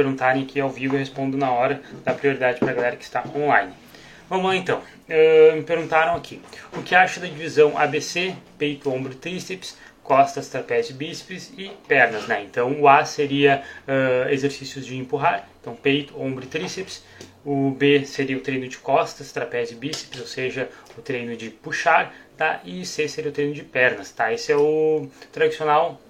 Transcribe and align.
perguntarem 0.00 0.44
aqui 0.44 0.58
ao 0.58 0.70
vivo 0.70 0.94
eu 0.94 0.98
respondo 0.98 1.36
na 1.36 1.50
hora, 1.52 1.82
dá 2.02 2.14
prioridade 2.14 2.58
para 2.58 2.70
a 2.70 2.74
galera 2.74 2.96
que 2.96 3.04
está 3.04 3.22
online. 3.36 3.72
Vamos 4.30 4.46
lá 4.46 4.56
então. 4.56 4.78
Uh, 4.78 5.56
me 5.56 5.62
perguntaram 5.62 6.16
aqui: 6.16 6.40
o 6.72 6.82
que 6.82 6.94
acha 6.94 7.20
da 7.20 7.26
divisão 7.26 7.76
ABC, 7.76 8.34
peito, 8.56 8.90
ombro, 8.90 9.14
tríceps, 9.14 9.76
costas, 10.02 10.48
trapézio, 10.48 10.94
bíceps 10.94 11.52
e 11.58 11.70
pernas, 11.86 12.26
né? 12.26 12.42
Então 12.42 12.80
o 12.80 12.88
A 12.88 13.04
seria 13.04 13.62
uh, 13.86 14.30
exercícios 14.30 14.86
de 14.86 14.96
empurrar, 14.96 15.46
então 15.60 15.74
peito, 15.74 16.18
ombro 16.20 16.44
e 16.44 16.48
tríceps. 16.48 17.04
O 17.44 17.70
B 17.70 18.04
seria 18.04 18.36
o 18.36 18.40
treino 18.40 18.68
de 18.68 18.78
costas, 18.78 19.32
trapézio 19.32 19.74
e 19.74 19.78
bíceps, 19.78 20.20
ou 20.20 20.26
seja, 20.26 20.68
o 20.96 21.02
treino 21.02 21.36
de 21.36 21.50
puxar, 21.50 22.14
tá? 22.36 22.60
E 22.64 22.84
C 22.86 23.08
seria 23.08 23.30
o 23.30 23.34
treino 23.34 23.54
de 23.54 23.62
pernas, 23.62 24.12
tá? 24.12 24.32
Esse 24.32 24.52
é 24.52 24.56
o 24.56 25.08
tradicional 25.32 26.00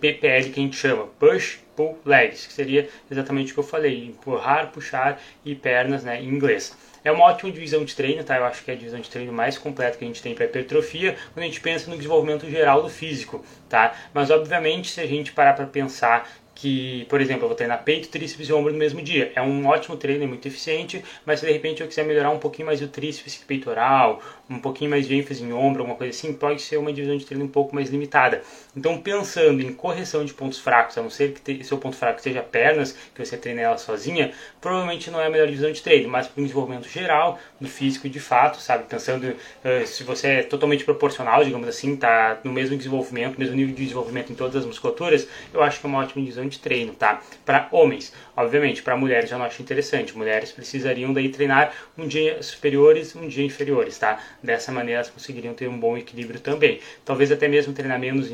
PPL 0.00 0.50
que 0.50 0.60
a 0.60 0.62
gente 0.62 0.76
chama, 0.76 1.06
push, 1.18 1.58
pull, 1.76 1.98
legs, 2.04 2.46
que 2.46 2.52
seria 2.52 2.88
exatamente 3.10 3.52
o 3.52 3.54
que 3.54 3.60
eu 3.60 3.64
falei, 3.64 4.06
empurrar, 4.06 4.70
puxar 4.72 5.20
e 5.44 5.54
pernas, 5.54 6.04
né, 6.04 6.20
em 6.20 6.28
inglês. 6.28 6.76
É 7.04 7.12
uma 7.12 7.24
ótima 7.24 7.50
divisão 7.52 7.84
de 7.84 7.94
treino, 7.94 8.24
tá? 8.24 8.36
Eu 8.36 8.44
acho 8.44 8.64
que 8.64 8.70
é 8.70 8.74
a 8.74 8.76
divisão 8.76 9.00
de 9.00 9.08
treino 9.08 9.32
mais 9.32 9.56
completa 9.56 9.96
que 9.96 10.04
a 10.04 10.06
gente 10.06 10.20
tem 10.20 10.34
para 10.34 10.46
hipertrofia, 10.46 11.16
quando 11.32 11.44
a 11.44 11.46
gente 11.46 11.60
pensa 11.60 11.88
no 11.88 11.96
desenvolvimento 11.96 12.50
geral 12.50 12.82
do 12.82 12.88
físico, 12.88 13.44
tá? 13.68 13.94
Mas 14.12 14.30
obviamente, 14.30 14.90
se 14.90 15.00
a 15.00 15.06
gente 15.06 15.32
parar 15.32 15.54
para 15.54 15.66
pensar 15.66 16.28
que, 16.58 17.06
por 17.08 17.20
exemplo, 17.20 17.44
eu 17.44 17.48
vou 17.48 17.56
treinar 17.56 17.84
peito, 17.84 18.08
tríceps 18.08 18.48
e 18.48 18.52
ombro 18.52 18.72
no 18.72 18.78
mesmo 18.78 19.00
dia. 19.00 19.30
É 19.36 19.40
um 19.40 19.64
ótimo 19.66 19.96
treino, 19.96 20.24
é 20.24 20.26
muito 20.26 20.46
eficiente, 20.48 21.04
mas 21.24 21.38
se 21.38 21.46
de 21.46 21.52
repente 21.52 21.80
eu 21.80 21.86
quiser 21.86 22.04
melhorar 22.04 22.30
um 22.30 22.38
pouquinho 22.38 22.66
mais 22.66 22.82
o 22.82 22.88
tríceps 22.88 23.36
peitoral, 23.36 24.20
um 24.48 24.58
pouquinho 24.58 24.90
mais 24.90 25.06
de 25.06 25.14
ênfase 25.14 25.42
em 25.42 25.52
ombro, 25.52 25.82
alguma 25.82 25.96
coisa 25.96 26.16
assim, 26.16 26.32
pode 26.32 26.62
ser 26.62 26.76
uma 26.76 26.92
divisão 26.92 27.16
de 27.16 27.26
treino 27.26 27.44
um 27.44 27.48
pouco 27.48 27.74
mais 27.74 27.90
limitada. 27.90 28.42
Então, 28.76 28.98
pensando 28.98 29.60
em 29.60 29.72
correção 29.72 30.24
de 30.24 30.32
pontos 30.32 30.58
fracos, 30.58 30.96
a 30.96 31.02
não 31.02 31.10
ser 31.10 31.32
que 31.32 31.62
seu 31.64 31.78
ponto 31.78 31.96
fraco 31.96 32.20
seja 32.20 32.42
pernas, 32.42 32.96
que 33.14 33.24
você 33.24 33.36
treine 33.36 33.60
ela 33.60 33.76
sozinha, 33.76 34.32
provavelmente 34.60 35.10
não 35.10 35.20
é 35.20 35.26
a 35.26 35.30
melhor 35.30 35.46
divisão 35.46 35.70
de 35.70 35.82
treino, 35.82 36.08
mas 36.08 36.26
para 36.26 36.40
um 36.40 36.44
desenvolvimento 36.44 36.88
geral 36.88 37.38
do 37.60 37.68
físico 37.68 38.08
de 38.08 38.20
fato, 38.20 38.60
sabe? 38.60 38.84
Pensando 38.84 39.24
uh, 39.24 39.86
se 39.86 40.02
você 40.04 40.28
é 40.28 40.42
totalmente 40.42 40.84
proporcional, 40.84 41.44
digamos 41.44 41.68
assim, 41.68 41.96
tá 41.96 42.38
no 42.44 42.52
mesmo 42.52 42.76
desenvolvimento, 42.76 43.38
mesmo 43.38 43.54
nível 43.54 43.74
de 43.74 43.82
desenvolvimento 43.82 44.32
em 44.32 44.34
todas 44.34 44.56
as 44.56 44.64
musculaturas, 44.64 45.28
eu 45.52 45.62
acho 45.62 45.80
que 45.80 45.86
é 45.86 45.88
uma 45.88 45.98
ótima 45.98 46.22
divisão 46.22 46.46
de 46.48 46.58
treino, 46.58 46.92
tá? 46.92 47.20
Para 47.44 47.68
homens, 47.70 48.12
obviamente, 48.36 48.82
para 48.82 48.96
mulheres 48.96 49.30
eu 49.30 49.38
não 49.38 49.44
acho 49.44 49.60
interessante. 49.60 50.16
Mulheres 50.16 50.52
precisariam 50.52 51.12
daí 51.12 51.28
treinar 51.28 51.72
um 51.96 52.06
dia 52.06 52.42
superiores, 52.42 53.14
um 53.14 53.26
dia 53.28 53.44
inferiores, 53.44 53.98
tá? 53.98 54.20
Dessa 54.42 54.70
maneira 54.70 55.00
elas 55.00 55.10
conseguiriam 55.10 55.52
ter 55.54 55.68
um 55.68 55.78
bom 55.78 55.96
equilíbrio 55.96 56.38
também. 56.40 56.80
Talvez 57.04 57.32
até 57.32 57.48
mesmo 57.48 57.72
treinar 57.72 57.98
menos 57.98 58.28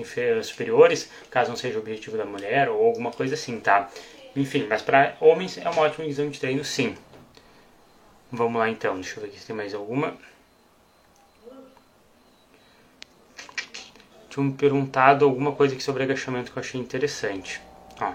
superiores, 0.46 1.10
caso 1.30 1.50
não 1.50 1.56
seja 1.56 1.78
o 1.78 1.80
objetivo 1.80 2.16
da 2.16 2.24
mulher 2.24 2.68
ou 2.68 2.84
alguma 2.86 3.10
coisa 3.10 3.34
assim, 3.34 3.58
tá? 3.58 3.90
Enfim, 4.36 4.66
mas 4.68 4.82
para 4.82 5.16
homens 5.20 5.56
é 5.56 5.68
uma 5.68 5.82
ótima 5.82 6.04
divisão 6.04 6.28
de 6.28 6.38
treino, 6.38 6.64
sim. 6.64 6.94
Vamos 8.30 8.58
lá 8.58 8.68
então, 8.68 8.96
deixa 8.96 9.16
eu 9.16 9.22
ver 9.22 9.28
aqui 9.28 9.38
se 9.38 9.46
tem 9.46 9.56
mais 9.56 9.72
alguma. 9.72 10.16
Tinha 14.28 14.44
me 14.44 14.52
perguntado 14.52 15.24
alguma 15.24 15.52
coisa 15.52 15.74
aqui 15.74 15.82
sobre 15.82 16.02
agachamento 16.02 16.50
que 16.50 16.58
eu 16.58 16.60
achei 16.60 16.80
interessante. 16.80 17.60
Ó. 18.00 18.12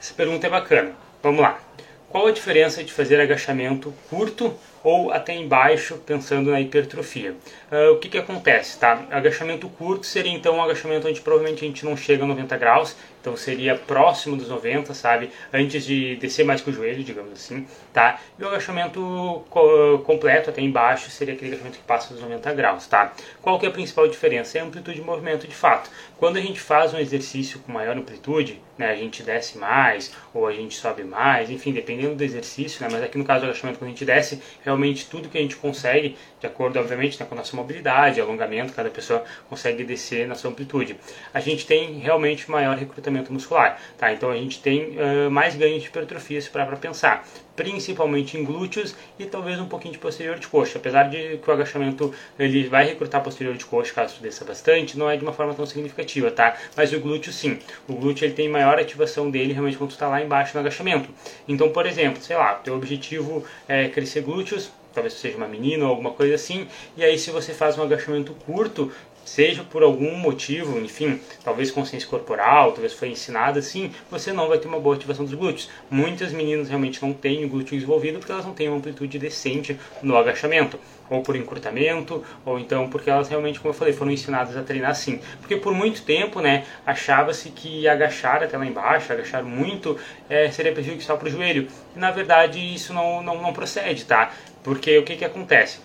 Essa 0.00 0.12
pergunta 0.14 0.46
é 0.46 0.50
bacana. 0.50 0.94
Vamos 1.22 1.40
lá. 1.40 1.60
Qual 2.08 2.26
a 2.26 2.32
diferença 2.32 2.82
de 2.82 2.92
fazer 2.92 3.20
agachamento 3.20 3.94
curto 4.08 4.58
ou 4.82 5.12
até 5.12 5.34
embaixo, 5.34 5.96
pensando 6.06 6.50
na 6.50 6.60
hipertrofia? 6.60 7.34
Uh, 7.70 7.92
o 7.92 7.98
que, 7.98 8.08
que 8.08 8.18
acontece? 8.18 8.78
Tá? 8.78 9.04
Agachamento 9.10 9.68
curto 9.68 10.06
seria 10.06 10.32
então 10.32 10.56
um 10.56 10.62
agachamento 10.62 11.08
onde 11.08 11.20
provavelmente 11.20 11.64
a 11.64 11.68
gente 11.68 11.84
não 11.84 11.96
chega 11.96 12.24
a 12.24 12.26
90 12.26 12.56
graus, 12.56 12.96
então 13.20 13.36
seria 13.36 13.76
próximo 13.76 14.36
dos 14.36 14.48
90, 14.48 14.94
sabe? 14.94 15.30
Antes 15.52 15.84
de 15.84 16.16
descer 16.16 16.44
mais 16.44 16.62
com 16.62 16.70
o 16.70 16.72
joelho, 16.72 17.04
digamos 17.04 17.32
assim, 17.32 17.66
tá? 17.92 18.18
E 18.38 18.42
o 18.42 18.48
agachamento 18.48 19.44
co 19.50 19.98
completo 20.04 20.48
até 20.50 20.62
embaixo 20.62 21.10
seria 21.10 21.34
aquele 21.34 21.50
agachamento 21.50 21.78
que 21.78 21.84
passa 21.84 22.14
dos 22.14 22.22
90 22.22 22.52
graus, 22.54 22.86
tá? 22.86 23.12
Qual 23.42 23.58
que 23.58 23.66
é 23.66 23.68
a 23.68 23.72
principal 23.72 24.08
diferença? 24.08 24.56
É 24.56 24.62
a 24.62 24.64
amplitude 24.64 24.98
de 24.98 25.04
movimento 25.04 25.46
de 25.46 25.54
fato. 25.54 25.90
Quando 26.16 26.38
a 26.38 26.40
gente 26.40 26.60
faz 26.60 26.94
um 26.94 26.98
exercício 26.98 27.60
com 27.60 27.72
maior 27.72 27.96
amplitude, 27.96 28.60
né, 28.76 28.90
a 28.90 28.96
gente 28.96 29.22
desce 29.22 29.58
mais 29.58 30.12
ou 30.32 30.46
a 30.46 30.52
gente 30.52 30.74
sobe 30.74 31.04
mais, 31.04 31.50
enfim, 31.50 31.72
dependendo 31.72 32.14
do 32.14 32.24
exercício, 32.24 32.82
né? 32.82 32.88
Mas 32.90 33.02
aqui 33.02 33.18
no 33.18 33.24
caso 33.24 33.40
do 33.40 33.50
agachamento, 33.50 33.78
quando 33.78 33.88
a 33.88 33.92
gente 33.92 34.04
desce, 34.04 34.40
realmente 34.70 35.06
tudo 35.06 35.28
que 35.28 35.36
a 35.36 35.40
gente 35.40 35.56
consegue, 35.56 36.16
de 36.40 36.46
acordo, 36.46 36.78
obviamente, 36.78 37.18
né, 37.18 37.26
com 37.26 37.34
a 37.34 37.38
nossa 37.38 37.56
mobilidade, 37.56 38.20
alongamento, 38.20 38.72
cada 38.72 38.88
pessoa 38.88 39.24
consegue 39.48 39.82
descer 39.82 40.26
na 40.28 40.34
sua 40.34 40.50
amplitude. 40.50 40.96
A 41.34 41.40
gente 41.40 41.66
tem 41.66 41.98
realmente 41.98 42.48
maior 42.50 42.76
recrutamento 42.76 43.32
muscular, 43.32 43.78
tá? 43.98 44.12
Então 44.12 44.30
a 44.30 44.36
gente 44.36 44.60
tem 44.62 44.96
uh, 44.96 45.30
mais 45.30 45.56
ganho 45.56 45.78
de 45.78 45.86
hipertrofia 45.86 46.40
se 46.40 46.48
para 46.48 46.64
pensar, 46.76 47.26
principalmente 47.60 48.38
em 48.38 48.42
glúteos 48.42 48.94
e 49.18 49.26
talvez 49.26 49.60
um 49.60 49.66
pouquinho 49.66 49.92
de 49.92 49.98
posterior 49.98 50.38
de 50.38 50.48
coxa. 50.48 50.78
Apesar 50.78 51.10
de 51.10 51.36
que 51.36 51.50
o 51.50 51.52
agachamento 51.52 52.10
ele 52.38 52.66
vai 52.66 52.86
recrutar 52.86 53.22
posterior 53.22 53.54
de 53.54 53.66
coxa 53.66 53.92
caso 53.92 54.14
tu 54.16 54.22
desça 54.22 54.46
bastante, 54.46 54.98
não 54.98 55.10
é 55.10 55.16
de 55.18 55.22
uma 55.22 55.32
forma 55.34 55.52
tão 55.52 55.66
significativa, 55.66 56.30
tá? 56.30 56.56
Mas 56.74 56.90
o 56.94 56.98
glúteo 56.98 57.30
sim. 57.30 57.58
O 57.86 57.92
glúteo 57.92 58.24
ele 58.24 58.32
tem 58.32 58.48
maior 58.48 58.78
ativação 58.78 59.30
dele 59.30 59.52
realmente 59.52 59.76
quando 59.76 59.90
tu 59.90 59.92
está 59.92 60.08
lá 60.08 60.22
embaixo 60.22 60.54
no 60.54 60.60
agachamento. 60.60 61.10
Então, 61.46 61.68
por 61.68 61.84
exemplo, 61.84 62.22
sei 62.22 62.34
lá, 62.34 62.54
teu 62.54 62.74
objetivo 62.74 63.44
é 63.68 63.88
crescer 63.88 64.22
glúteos, 64.22 64.70
talvez 64.94 65.14
seja 65.14 65.36
uma 65.36 65.46
menina 65.46 65.84
ou 65.84 65.90
alguma 65.90 66.12
coisa 66.12 66.34
assim, 66.34 66.66
e 66.96 67.04
aí 67.04 67.18
se 67.18 67.30
você 67.30 67.52
faz 67.52 67.78
um 67.78 67.82
agachamento 67.82 68.32
curto, 68.46 68.90
seja 69.30 69.62
por 69.62 69.84
algum 69.84 70.16
motivo, 70.16 70.80
enfim, 70.80 71.20
talvez 71.44 71.70
consciência 71.70 72.08
corporal, 72.08 72.72
talvez 72.72 72.92
foi 72.92 73.10
ensinado 73.10 73.60
assim, 73.60 73.92
você 74.10 74.32
não 74.32 74.48
vai 74.48 74.58
ter 74.58 74.66
uma 74.66 74.80
boa 74.80 74.96
ativação 74.96 75.24
dos 75.24 75.34
glúteos. 75.34 75.70
Muitas 75.88 76.32
meninas 76.32 76.68
realmente 76.68 77.00
não 77.00 77.12
têm 77.12 77.44
o 77.44 77.48
glúteo 77.48 77.76
desenvolvido 77.76 78.18
porque 78.18 78.32
elas 78.32 78.44
não 78.44 78.52
têm 78.52 78.66
uma 78.66 78.78
amplitude 78.78 79.20
decente 79.20 79.78
no 80.02 80.16
agachamento, 80.16 80.80
ou 81.08 81.22
por 81.22 81.36
encurtamento, 81.36 82.24
ou 82.44 82.58
então 82.58 82.88
porque 82.88 83.08
elas 83.08 83.28
realmente, 83.28 83.60
como 83.60 83.72
eu 83.72 83.78
falei, 83.78 83.92
foram 83.92 84.10
ensinadas 84.10 84.56
a 84.56 84.62
treinar 84.62 84.90
assim. 84.90 85.20
Porque 85.38 85.54
por 85.54 85.72
muito 85.72 86.02
tempo, 86.02 86.40
né, 86.40 86.64
achava-se 86.84 87.50
que 87.50 87.86
agachar 87.86 88.42
até 88.42 88.58
lá 88.58 88.66
embaixo, 88.66 89.12
agachar 89.12 89.44
muito, 89.44 89.96
é, 90.28 90.50
seria 90.50 90.72
prejudicial 90.72 91.16
para 91.16 91.28
o 91.28 91.30
joelho. 91.30 91.68
E 91.94 91.98
na 92.00 92.10
verdade 92.10 92.58
isso 92.58 92.92
não, 92.92 93.22
não, 93.22 93.40
não 93.40 93.52
procede, 93.52 94.04
tá? 94.04 94.32
Porque 94.64 94.98
o 94.98 95.04
que, 95.04 95.16
que 95.16 95.24
acontece? 95.24 95.78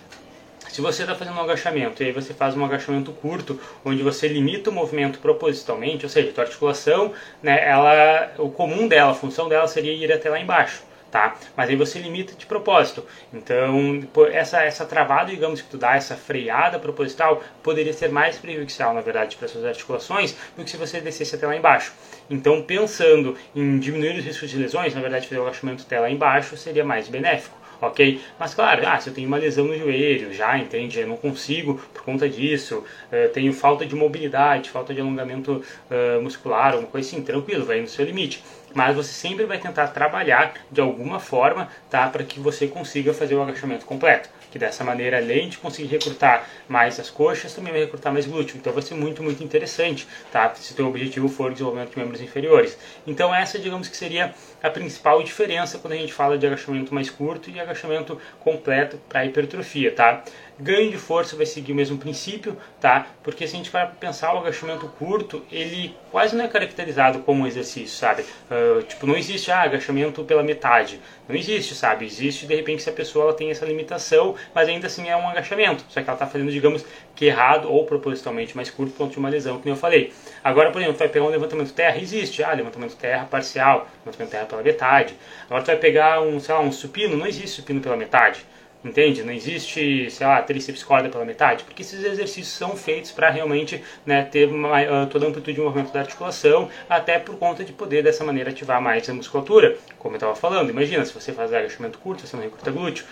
Se 0.68 0.80
você 0.80 1.02
está 1.02 1.14
fazendo 1.14 1.36
um 1.36 1.40
agachamento 1.40 2.02
e 2.02 2.06
aí 2.06 2.12
você 2.12 2.34
faz 2.34 2.56
um 2.56 2.64
agachamento 2.64 3.12
curto, 3.12 3.58
onde 3.84 4.02
você 4.02 4.28
limita 4.28 4.70
o 4.70 4.72
movimento 4.72 5.18
propositalmente, 5.20 6.04
ou 6.04 6.10
seja, 6.10 6.30
a 6.30 6.32
tua 6.32 6.44
articulação, 6.44 7.12
né, 7.42 7.66
ela, 7.66 8.32
o 8.38 8.50
comum 8.50 8.86
dela, 8.86 9.12
a 9.12 9.14
função 9.14 9.48
dela 9.48 9.66
seria 9.68 9.92
ir 9.92 10.12
até 10.12 10.28
lá 10.28 10.38
embaixo. 10.38 10.82
Tá? 11.10 11.36
Mas 11.56 11.70
aí 11.70 11.76
você 11.76 12.00
limita 12.00 12.34
de 12.34 12.44
propósito. 12.44 13.06
Então, 13.32 14.02
essa, 14.32 14.62
essa 14.62 14.84
travada, 14.84 15.30
digamos 15.30 15.62
que 15.62 15.68
tu 15.68 15.78
dá, 15.78 15.94
essa 15.94 16.16
freada 16.16 16.78
proposital, 16.78 17.42
poderia 17.62 17.92
ser 17.92 18.10
mais 18.10 18.36
prejudicial, 18.36 18.92
na 18.92 19.00
verdade, 19.00 19.36
para 19.36 19.48
suas 19.48 19.64
articulações, 19.64 20.36
do 20.56 20.64
que 20.64 20.70
se 20.70 20.76
você 20.76 21.00
descesse 21.00 21.36
até 21.36 21.46
lá 21.46 21.56
embaixo. 21.56 21.94
Então, 22.28 22.60
pensando 22.60 23.36
em 23.54 23.78
diminuir 23.78 24.18
os 24.18 24.24
riscos 24.24 24.50
de 24.50 24.58
lesões, 24.58 24.94
na 24.94 25.00
verdade, 25.00 25.28
fazer 25.28 25.40
o 25.40 25.44
agachamento 25.44 25.84
até 25.86 25.98
lá 26.00 26.10
embaixo 26.10 26.56
seria 26.56 26.84
mais 26.84 27.08
benéfico 27.08 27.65
ok? 27.80 28.20
Mas 28.38 28.54
claro, 28.54 28.82
ah, 28.86 28.98
se 28.98 29.08
eu 29.08 29.14
tenho 29.14 29.28
uma 29.28 29.36
lesão 29.36 29.66
no 29.66 29.76
joelho, 29.76 30.32
já 30.32 30.58
entende, 30.58 31.00
eu 31.00 31.06
não 31.06 31.16
consigo 31.16 31.80
por 31.92 32.02
conta 32.02 32.28
disso, 32.28 32.78
uh, 32.78 33.28
tenho 33.32 33.52
falta 33.52 33.84
de 33.84 33.94
mobilidade, 33.94 34.70
falta 34.70 34.94
de 34.94 35.00
alongamento 35.00 35.62
uh, 35.90 36.22
muscular, 36.22 36.72
alguma 36.72 36.88
coisa 36.88 37.08
assim, 37.08 37.22
tranquilo, 37.22 37.64
vai 37.64 37.80
no 37.80 37.88
seu 37.88 38.04
limite. 38.04 38.42
Mas 38.74 38.94
você 38.94 39.12
sempre 39.12 39.46
vai 39.46 39.58
tentar 39.58 39.88
trabalhar 39.88 40.54
de 40.70 40.80
alguma 40.80 41.18
forma, 41.18 41.68
tá, 41.90 42.06
para 42.08 42.22
que 42.24 42.38
você 42.38 42.66
consiga 42.66 43.14
fazer 43.14 43.34
o 43.34 43.42
agachamento 43.42 43.86
completo 43.86 44.28
que 44.56 44.58
dessa 44.58 44.82
maneira, 44.82 45.18
além 45.18 45.50
de 45.50 45.58
conseguir 45.58 45.88
recrutar 45.88 46.48
mais 46.66 46.98
as 46.98 47.10
coxas, 47.10 47.52
também 47.54 47.72
vai 47.72 47.82
recrutar 47.82 48.12
mais 48.12 48.24
glúteo. 48.24 48.56
Então 48.56 48.72
vai 48.72 48.82
ser 48.82 48.94
muito, 48.94 49.22
muito 49.22 49.44
interessante, 49.44 50.08
tá? 50.32 50.52
Se 50.54 50.72
o 50.72 50.76
teu 50.76 50.88
objetivo 50.88 51.28
for 51.28 51.50
o 51.50 51.52
desenvolvimento 51.52 51.90
de 51.90 51.98
membros 51.98 52.20
inferiores. 52.22 52.76
Então 53.06 53.34
essa, 53.34 53.58
digamos 53.58 53.86
que 53.88 53.96
seria 53.96 54.34
a 54.62 54.70
principal 54.70 55.22
diferença 55.22 55.78
quando 55.78 55.92
a 55.92 55.96
gente 55.96 56.12
fala 56.12 56.38
de 56.38 56.46
agachamento 56.46 56.94
mais 56.94 57.10
curto 57.10 57.50
e 57.50 57.60
agachamento 57.60 58.18
completo 58.40 58.98
para 59.08 59.26
hipertrofia, 59.26 59.92
tá? 59.92 60.24
Ganho 60.58 60.90
de 60.90 60.96
força 60.96 61.36
vai 61.36 61.44
seguir 61.44 61.72
o 61.72 61.74
mesmo 61.74 61.98
princípio, 61.98 62.56
tá? 62.80 63.06
Porque 63.22 63.46
se 63.46 63.54
a 63.54 63.58
gente 63.58 63.70
para 63.70 63.86
pensar 63.86 64.34
o 64.34 64.38
agachamento 64.38 64.86
curto, 64.98 65.42
ele 65.52 65.94
quase 66.10 66.34
não 66.34 66.46
é 66.46 66.48
caracterizado 66.48 67.18
como 67.18 67.42
um 67.42 67.46
exercício, 67.46 67.96
sabe? 67.96 68.24
Uh, 68.50 68.82
tipo, 68.82 69.06
não 69.06 69.16
existe 69.16 69.50
ah, 69.50 69.62
agachamento 69.62 70.24
pela 70.24 70.42
metade. 70.42 70.98
Não 71.28 71.36
existe, 71.36 71.74
sabe? 71.74 72.06
Existe 72.06 72.46
de 72.46 72.54
repente 72.54 72.82
se 72.82 72.88
a 72.88 72.92
pessoa 72.92 73.26
ela 73.26 73.34
tem 73.34 73.50
essa 73.50 73.66
limitação, 73.66 74.34
mas 74.54 74.66
ainda 74.66 74.86
assim 74.86 75.08
é 75.08 75.16
um 75.16 75.28
agachamento. 75.28 75.84
Só 75.90 76.00
que 76.00 76.08
ela 76.08 76.14
está 76.14 76.26
fazendo, 76.26 76.50
digamos, 76.50 76.84
que 77.14 77.26
errado 77.26 77.70
ou 77.70 77.84
propositalmente 77.84 78.56
mais 78.56 78.70
curto 78.70 78.92
por 78.92 78.98
conta 78.98 79.12
de 79.12 79.18
uma 79.18 79.28
lesão, 79.28 79.60
que 79.60 79.68
eu 79.68 79.76
falei. 79.76 80.12
Agora, 80.42 80.70
por 80.70 80.80
exemplo, 80.80 80.98
vai 80.98 81.08
pegar 81.08 81.26
um 81.26 81.30
levantamento 81.30 81.72
terra, 81.74 81.98
existe, 81.98 82.42
ah, 82.42 82.52
levantamento 82.52 82.96
terra 82.96 83.26
parcial, 83.26 83.88
levantamento 84.06 84.30
terra 84.30 84.46
pela 84.46 84.62
metade. 84.62 85.14
Agora 85.46 85.62
tu 85.62 85.66
vai 85.66 85.76
pegar 85.76 86.22
um, 86.22 86.40
sei 86.40 86.54
lá, 86.54 86.60
um 86.62 86.72
supino, 86.72 87.14
não 87.14 87.26
existe 87.26 87.56
supino 87.56 87.80
pela 87.80 87.96
metade. 87.96 88.44
Entende? 88.84 89.22
Não 89.22 89.32
existe, 89.32 90.10
sei 90.10 90.26
lá, 90.26 90.40
tríceps 90.42 90.84
corda 90.84 91.08
pela 91.08 91.24
metade, 91.24 91.64
porque 91.64 91.82
esses 91.82 92.04
exercícios 92.04 92.48
são 92.48 92.76
feitos 92.76 93.10
para 93.10 93.30
realmente 93.30 93.82
né, 94.04 94.22
ter 94.22 94.48
uma, 94.48 94.80
uh, 94.82 95.06
toda 95.08 95.26
a 95.26 95.28
amplitude 95.28 95.54
de 95.54 95.60
movimento 95.60 95.92
da 95.92 96.00
articulação, 96.00 96.68
até 96.88 97.18
por 97.18 97.36
conta 97.36 97.64
de 97.64 97.72
poder 97.72 98.04
dessa 98.04 98.22
maneira 98.22 98.50
ativar 98.50 98.80
mais 98.80 99.08
a 99.08 99.14
musculatura. 99.14 99.76
Como 99.98 100.14
eu 100.14 100.18
estava 100.18 100.36
falando, 100.36 100.70
imagina 100.70 101.04
se 101.04 101.12
você 101.12 101.32
faz 101.32 101.52
agachamento 101.52 101.98
curto, 101.98 102.26
você 102.26 102.36
não 102.36 102.44
recruta 102.44 102.70
glúteo. 102.70 103.04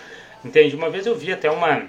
Entende? 0.44 0.76
Uma 0.76 0.90
vez 0.90 1.06
eu 1.06 1.14
vi 1.14 1.32
até 1.32 1.50
uma, 1.50 1.84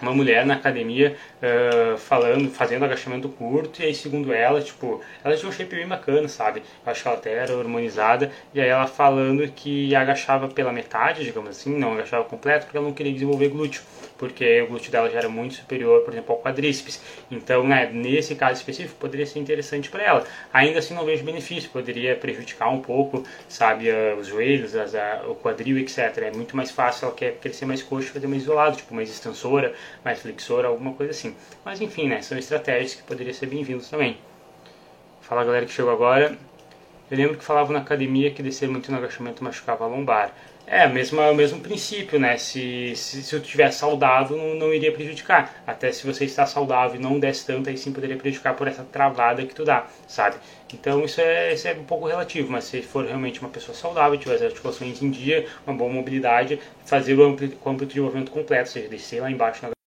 uma 0.00 0.12
mulher 0.12 0.46
na 0.46 0.54
academia 0.54 1.16
uh, 1.42 1.98
falando, 1.98 2.50
fazendo 2.50 2.84
agachamento 2.84 3.28
curto, 3.28 3.82
e 3.82 3.86
aí, 3.86 3.94
segundo 3.94 4.32
ela, 4.32 4.60
tipo, 4.60 5.00
ela 5.24 5.36
tinha 5.36 5.48
um 5.48 5.52
shape 5.52 5.74
bem 5.74 5.86
bacana, 5.86 6.28
sabe? 6.28 6.62
Eu 6.84 6.92
acho 6.92 7.02
que 7.02 7.08
ela 7.08 7.16
até 7.16 7.32
era 7.32 7.56
hormonizada, 7.56 8.30
e 8.54 8.60
aí 8.60 8.68
ela 8.68 8.86
falando 8.86 9.46
que 9.52 9.94
agachava 9.94 10.48
pela 10.48 10.72
metade, 10.72 11.24
digamos 11.24 11.50
assim, 11.50 11.76
não 11.76 11.92
agachava 11.92 12.24
completo, 12.24 12.66
porque 12.66 12.76
ela 12.76 12.86
não 12.86 12.94
queria 12.94 13.12
desenvolver 13.12 13.48
glúteo, 13.48 13.82
porque 14.16 14.62
o 14.62 14.66
glúteo 14.66 14.90
dela 14.90 15.08
já 15.08 15.18
era 15.18 15.28
muito 15.28 15.54
superior, 15.54 16.02
por 16.02 16.12
exemplo, 16.12 16.34
ao 16.34 16.42
quadríceps. 16.42 17.00
Então, 17.30 17.66
né, 17.66 17.88
nesse 17.92 18.34
caso 18.34 18.54
específico, 18.54 18.96
poderia 18.98 19.26
ser 19.26 19.38
interessante 19.38 19.88
para 19.88 20.02
ela. 20.02 20.24
Ainda 20.52 20.80
assim, 20.80 20.94
não 20.94 21.04
vejo 21.04 21.24
benefício, 21.24 21.70
poderia 21.70 22.16
prejudicar 22.16 22.68
um 22.68 22.80
pouco, 22.80 23.24
sabe, 23.48 23.88
uh, 23.90 24.16
os 24.18 24.26
joelhos, 24.26 24.74
as, 24.74 24.94
uh, 24.94 25.30
o 25.30 25.34
quadril, 25.36 25.78
etc. 25.78 25.98
É 26.18 26.30
muito 26.32 26.56
mais 26.56 26.70
fácil, 26.70 27.06
ela 27.06 27.14
quer 27.14 27.36
crescer 27.36 27.64
mais 27.64 27.82
coxa, 27.82 28.12
fazer 28.12 28.26
mais 28.26 28.42
isolado, 28.42 28.76
tipo, 28.76 28.94
mais 28.94 29.08
extensora, 29.08 29.72
mais 30.04 30.20
flexora, 30.20 30.68
alguma 30.68 30.94
coisa 30.94 31.10
assim 31.12 31.28
assim. 31.28 31.34
Mas 31.64 31.80
enfim, 31.80 32.08
né, 32.08 32.22
são 32.22 32.38
estratégias 32.38 32.94
que 32.94 33.02
poderiam 33.02 33.34
ser 33.34 33.46
bem-vindas 33.46 33.88
também. 33.88 34.16
Fala 35.20 35.44
galera 35.44 35.66
que 35.66 35.72
chegou 35.72 35.92
agora. 35.92 36.36
Eu 37.10 37.16
lembro 37.16 37.38
que 37.38 37.44
falava 37.44 37.72
na 37.72 37.78
academia 37.78 38.30
que 38.30 38.42
descer 38.42 38.68
muito 38.68 38.90
no 38.90 38.98
agachamento 38.98 39.42
machucava 39.42 39.84
a 39.84 39.88
lombar. 39.88 40.32
É, 40.66 40.86
mesmo, 40.86 41.18
o 41.18 41.34
mesmo 41.34 41.60
princípio, 41.60 42.20
né? 42.20 42.36
Se, 42.36 42.94
se, 42.94 43.34
eu 43.34 43.40
estiver 43.40 43.70
saudável, 43.70 44.36
não, 44.36 44.54
não, 44.54 44.74
iria 44.74 44.92
prejudicar. 44.92 45.62
Até 45.66 45.90
se 45.90 46.06
você 46.06 46.26
está 46.26 46.44
saudável 46.44 47.00
e 47.00 47.02
não 47.02 47.18
desce 47.18 47.46
tanto, 47.46 47.70
aí 47.70 47.78
sim 47.78 47.90
poderia 47.90 48.18
prejudicar 48.18 48.54
por 48.54 48.68
essa 48.68 48.84
travada 48.84 49.42
que 49.46 49.54
tu 49.54 49.64
dá, 49.64 49.86
sabe? 50.06 50.36
Então 50.74 51.02
isso 51.06 51.22
é, 51.22 51.54
isso 51.54 51.66
é 51.66 51.72
um 51.72 51.84
pouco 51.84 52.06
relativo, 52.06 52.52
mas 52.52 52.64
se 52.64 52.82
for 52.82 53.06
realmente 53.06 53.40
uma 53.40 53.48
pessoa 53.48 53.74
saudável, 53.74 54.18
tiver 54.18 54.34
as 54.34 54.42
articulações 54.42 55.00
em 55.00 55.10
dia, 55.10 55.46
uma 55.66 55.74
boa 55.74 55.90
mobilidade, 55.90 56.60
fazer 56.84 57.14
o 57.14 57.24
ampli, 57.24 57.48
com 57.48 57.70
amplitude 57.70 57.94
de 57.94 58.00
movimento 58.02 58.30
completo, 58.30 58.68
ou 58.68 58.72
seja, 58.74 58.88
descer 58.88 59.22
lá 59.22 59.30
embaixo 59.30 59.64
no 59.66 59.77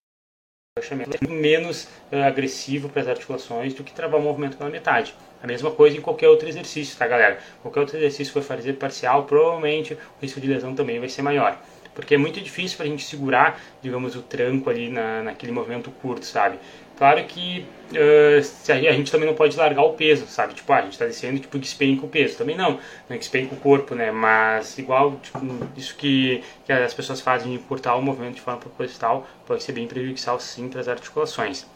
agachamento 0.82 1.30
menos 1.30 1.84
uh, 2.10 2.16
agressivo 2.26 2.88
para 2.88 3.02
as 3.02 3.08
articulações 3.08 3.72
do 3.72 3.84
que 3.84 3.92
travar 3.92 4.20
o 4.20 4.22
movimento 4.22 4.56
pela 4.56 4.68
metade. 4.68 5.14
A 5.42 5.46
mesma 5.46 5.70
coisa 5.70 5.96
em 5.96 6.00
qualquer 6.00 6.28
outro 6.28 6.48
exercício, 6.48 6.96
tá 6.98 7.06
galera? 7.06 7.38
Qualquer 7.62 7.80
outro 7.80 7.96
exercício 7.96 8.32
que 8.32 8.40
for 8.40 8.42
fazer 8.42 8.74
parcial, 8.74 9.24
provavelmente 9.24 9.94
o 9.94 9.98
risco 10.20 10.40
de 10.40 10.46
lesão 10.46 10.74
também 10.74 10.98
vai 10.98 11.08
ser 11.08 11.22
maior 11.22 11.58
porque 11.94 12.14
é 12.14 12.18
muito 12.18 12.40
difícil 12.40 12.76
para 12.76 12.86
a 12.86 12.88
gente 12.88 13.04
segurar, 13.04 13.60
digamos, 13.82 14.16
o 14.16 14.22
tranco 14.22 14.70
ali 14.70 14.88
na, 14.88 15.22
naquele 15.22 15.52
movimento 15.52 15.90
curto, 15.90 16.24
sabe? 16.24 16.58
Claro 17.02 17.24
que 17.24 17.66
uh, 17.90 18.70
a 18.70 18.92
gente 18.92 19.10
também 19.10 19.26
não 19.26 19.34
pode 19.34 19.56
largar 19.56 19.82
o 19.82 19.94
peso, 19.94 20.24
sabe? 20.28 20.54
Tipo, 20.54 20.72
ah, 20.72 20.76
a 20.76 20.82
gente 20.82 20.92
está 20.92 21.04
descendo, 21.04 21.40
tipo, 21.40 21.58
despenca 21.58 22.06
o 22.06 22.08
peso. 22.08 22.38
Também 22.38 22.56
não, 22.56 22.78
não 23.10 23.18
despenca 23.18 23.52
o 23.56 23.58
corpo, 23.58 23.92
né? 23.96 24.12
Mas 24.12 24.78
igual, 24.78 25.16
tipo, 25.20 25.40
isso 25.76 25.96
que, 25.96 26.44
que 26.64 26.72
as 26.72 26.94
pessoas 26.94 27.20
fazem 27.20 27.56
de 27.56 27.58
cortar 27.64 27.96
o 27.96 28.02
movimento 28.02 28.36
de 28.36 28.40
forma 28.40 28.60
proposital 28.60 29.26
pode 29.44 29.64
ser 29.64 29.72
bem 29.72 29.88
prejudicial, 29.88 30.38
sim, 30.38 30.68
para 30.68 30.80
as 30.80 30.86
articulações. 30.86 31.66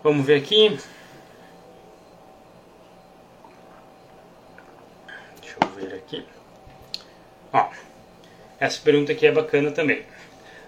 Vamos 0.00 0.24
ver 0.24 0.36
aqui. 0.36 0.78
Deixa 5.40 5.56
eu 5.60 5.68
ver 5.70 5.94
aqui. 5.96 6.24
Ó, 7.52 7.68
essa 8.60 8.80
pergunta 8.80 9.10
aqui 9.10 9.26
é 9.26 9.32
bacana 9.32 9.72
também. 9.72 10.02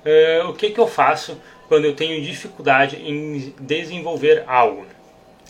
Uh, 0.04 0.48
o 0.48 0.54
que, 0.54 0.70
que 0.70 0.81
eu 0.81 0.88
faço 0.88 1.40
quando 1.69 1.85
eu 1.85 1.95
tenho 1.95 2.23
dificuldade 2.23 2.97
em 2.97 3.55
desenvolver 3.61 4.45
algo? 4.47 4.87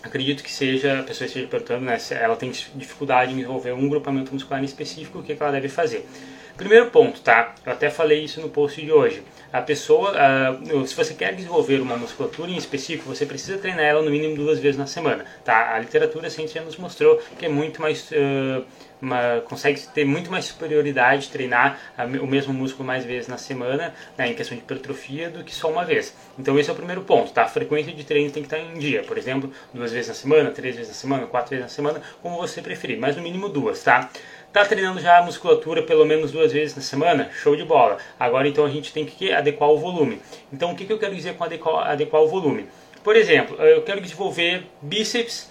Acredito 0.03 0.43
que 0.43 0.51
seja, 0.51 1.01
a 1.01 1.03
pessoa 1.03 1.27
esteja 1.27 1.47
perguntando 1.47 1.85
né, 1.85 1.99
se 1.99 2.15
ela 2.15 2.37
tem 2.37 2.51
dificuldade 2.75 3.33
em 3.33 3.37
desenvolver 3.37 3.73
um 3.73 3.89
grupamento 3.89 4.33
muscular 4.33 4.63
em 4.63 4.65
específico, 4.65 5.19
o 5.19 5.23
que, 5.23 5.35
que 5.35 5.43
ela 5.43 5.53
deve 5.53 5.69
fazer. 5.69 6.07
Primeiro 6.57 6.91
ponto, 6.91 7.21
tá? 7.21 7.55
Eu 7.65 7.73
até 7.73 7.91
falei 7.91 8.25
isso 8.25 8.41
no 8.41 8.49
post 8.49 8.81
de 8.81 8.91
hoje. 8.91 9.23
A 9.53 9.61
pessoa, 9.61 10.13
uh, 10.13 10.87
se 10.87 10.95
você 10.95 11.13
quer 11.13 11.35
desenvolver 11.35 11.81
uma 11.81 11.97
musculatura 11.97 12.51
em 12.51 12.57
específico, 12.57 13.09
você 13.09 13.27
precisa 13.27 13.59
treinar 13.59 13.85
ela 13.85 14.03
no 14.03 14.11
mínimo 14.11 14.35
duas 14.35 14.59
vezes 14.59 14.79
na 14.79 14.87
semana, 14.87 15.25
tá? 15.45 15.75
A 15.75 15.79
literatura 15.79 16.31
científica 16.31 16.65
nos 16.65 16.77
mostrou 16.77 17.21
que 17.39 17.45
é 17.45 17.49
muito 17.49 17.81
mais 17.81 18.11
uh, 18.11 18.65
uma, 19.01 19.41
consegue 19.43 19.81
ter 19.89 20.05
muito 20.05 20.31
mais 20.31 20.47
superioridade 20.47 21.29
treinar 21.29 21.79
a, 21.97 22.05
o 22.05 22.27
mesmo 22.27 22.53
músculo 22.53 22.87
mais 22.87 23.05
vezes 23.05 23.29
na 23.29 23.37
semana, 23.37 23.95
né, 24.17 24.29
em 24.29 24.35
questão 24.35 24.57
de 24.57 24.63
hipertrofia, 24.63 25.31
do 25.31 25.45
que 25.45 25.55
só 25.55 25.71
uma 25.71 25.85
vez. 25.85 26.15
Então 26.39 26.59
esse 26.59 26.71
é 26.71 26.73
o 26.73 26.77
primeiro 26.77 27.03
ponto, 27.03 27.33
tá? 27.33 27.45
A 27.45 27.49
frequência 27.49 27.93
de 27.93 28.05
treino 28.05 28.31
tem 28.31 28.43
que 28.43 28.55
estar 28.55 28.59
em 28.59 28.79
dia, 28.79 29.03
por 29.03 29.19
exemplo, 29.19 29.53
duas 29.73 29.93
vezes 29.93 30.09
na 30.09 30.15
semana, 30.15 30.51
três 30.51 30.75
vezes 30.75 30.89
na 30.89 30.95
semana, 30.95 31.27
quatro 31.27 31.51
vezes 31.51 31.65
na 31.65 31.69
semana, 31.69 32.03
como 32.23 32.37
você 32.37 32.63
preferir, 32.63 32.99
mas 32.99 33.17
no 33.17 33.23
mínimo 33.23 33.49
duas, 33.49 33.83
tá? 33.83 34.11
Tá 34.57 34.65
treinando 34.65 34.99
já 34.99 35.19
a 35.19 35.23
musculatura 35.23 35.83
pelo 35.83 36.07
menos 36.07 36.33
duas 36.33 36.51
vezes 36.51 36.75
na 36.75 36.81
semana? 36.81 37.29
Show 37.31 37.55
de 37.55 37.63
bola. 37.63 37.99
Agora 38.19 38.49
então 38.49 38.65
a 38.65 38.71
gente 38.71 38.91
tem 38.91 39.05
que 39.05 39.31
adequar 39.31 39.69
o 39.69 39.77
volume. 39.79 40.19
Então 40.51 40.73
o 40.73 40.75
que, 40.75 40.87
que 40.87 40.93
eu 40.95 40.99
quero 40.99 41.15
dizer 41.15 41.35
com 41.35 41.45
adequar, 41.45 41.91
adequar 41.91 42.23
o 42.23 42.27
volume? 42.27 42.67
Por 43.05 43.15
exemplo, 43.17 43.55
eu 43.63 43.83
quero 43.83 44.01
desenvolver 44.01 44.65
bíceps 44.81 45.51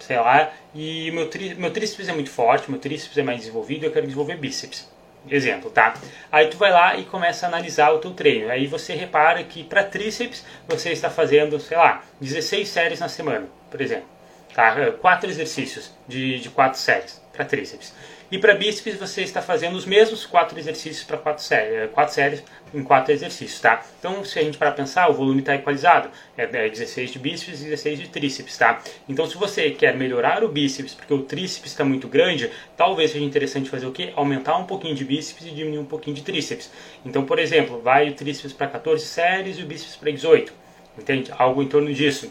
sei 0.00 0.16
lá, 0.16 0.50
e 0.74 1.12
meu, 1.12 1.30
tri, 1.30 1.54
meu 1.54 1.70
tríceps 1.70 2.08
é 2.08 2.12
muito 2.12 2.30
forte, 2.30 2.68
meu 2.68 2.80
tríceps 2.80 3.16
é 3.16 3.22
mais 3.22 3.38
desenvolvido, 3.38 3.86
eu 3.86 3.92
quero 3.92 4.06
desenvolver 4.06 4.36
bíceps. 4.36 4.90
Exemplo, 5.28 5.70
tá? 5.70 5.94
Aí 6.32 6.48
tu 6.48 6.56
vai 6.56 6.72
lá 6.72 6.96
e 6.96 7.04
começa 7.04 7.46
a 7.46 7.48
analisar 7.48 7.92
o 7.92 7.98
teu 7.98 8.10
treino. 8.10 8.50
Aí 8.50 8.66
você 8.66 8.94
repara 8.94 9.44
que 9.44 9.62
para 9.62 9.84
tríceps 9.84 10.44
você 10.66 10.90
está 10.90 11.08
fazendo, 11.08 11.60
sei 11.60 11.76
lá, 11.76 12.02
16 12.20 12.68
séries 12.68 12.98
na 12.98 13.08
semana, 13.08 13.46
por 13.70 13.80
exemplo. 13.80 14.08
Tá? 14.52 14.90
Quatro 15.00 15.30
exercícios 15.30 15.94
de, 16.08 16.40
de 16.40 16.50
quatro 16.50 16.80
séries 16.80 17.20
para 17.40 17.44
tríceps. 17.46 17.94
E 18.30 18.38
para 18.38 18.54
bíceps 18.54 18.96
você 18.96 19.22
está 19.22 19.40
fazendo 19.40 19.74
os 19.74 19.86
mesmos 19.86 20.26
quatro 20.26 20.58
exercícios 20.58 21.02
para 21.04 21.16
quatro 21.16 21.42
séries, 21.42 21.72
eh, 21.72 21.86
quatro 21.88 22.14
séries 22.14 22.44
em 22.72 22.82
quatro 22.82 23.12
exercícios, 23.12 23.58
tá? 23.60 23.82
Então, 23.98 24.24
se 24.24 24.38
a 24.38 24.42
gente 24.42 24.56
para 24.56 24.70
pensar, 24.70 25.08
o 25.08 25.14
volume 25.14 25.40
está 25.40 25.54
equalizado, 25.54 26.10
é 26.36 26.46
16 26.68 27.10
de 27.10 27.18
bíceps 27.18 27.60
e 27.62 27.64
16 27.64 27.98
de 27.98 28.08
tríceps, 28.08 28.56
tá? 28.56 28.80
Então, 29.08 29.26
se 29.26 29.36
você 29.36 29.70
quer 29.70 29.96
melhorar 29.96 30.44
o 30.44 30.48
bíceps, 30.48 30.94
porque 30.94 31.12
o 31.12 31.22
tríceps 31.22 31.72
está 31.72 31.84
muito 31.84 32.06
grande, 32.06 32.50
talvez 32.76 33.10
seja 33.10 33.24
interessante 33.24 33.68
fazer 33.68 33.86
o 33.86 33.92
quê? 33.92 34.12
Aumentar 34.14 34.56
um 34.58 34.64
pouquinho 34.64 34.94
de 34.94 35.04
bíceps 35.04 35.46
e 35.46 35.50
diminuir 35.50 35.78
um 35.78 35.84
pouquinho 35.84 36.14
de 36.14 36.22
tríceps. 36.22 36.70
Então, 37.04 37.24
por 37.24 37.38
exemplo, 37.38 37.80
vai 37.80 38.10
o 38.10 38.14
tríceps 38.14 38.52
para 38.52 38.68
14 38.68 39.04
séries 39.04 39.58
e 39.58 39.62
o 39.62 39.66
bíceps 39.66 39.96
para 39.96 40.10
18, 40.12 40.52
entende? 40.96 41.32
Algo 41.36 41.62
em 41.62 41.66
torno 41.66 41.92
disso. 41.92 42.30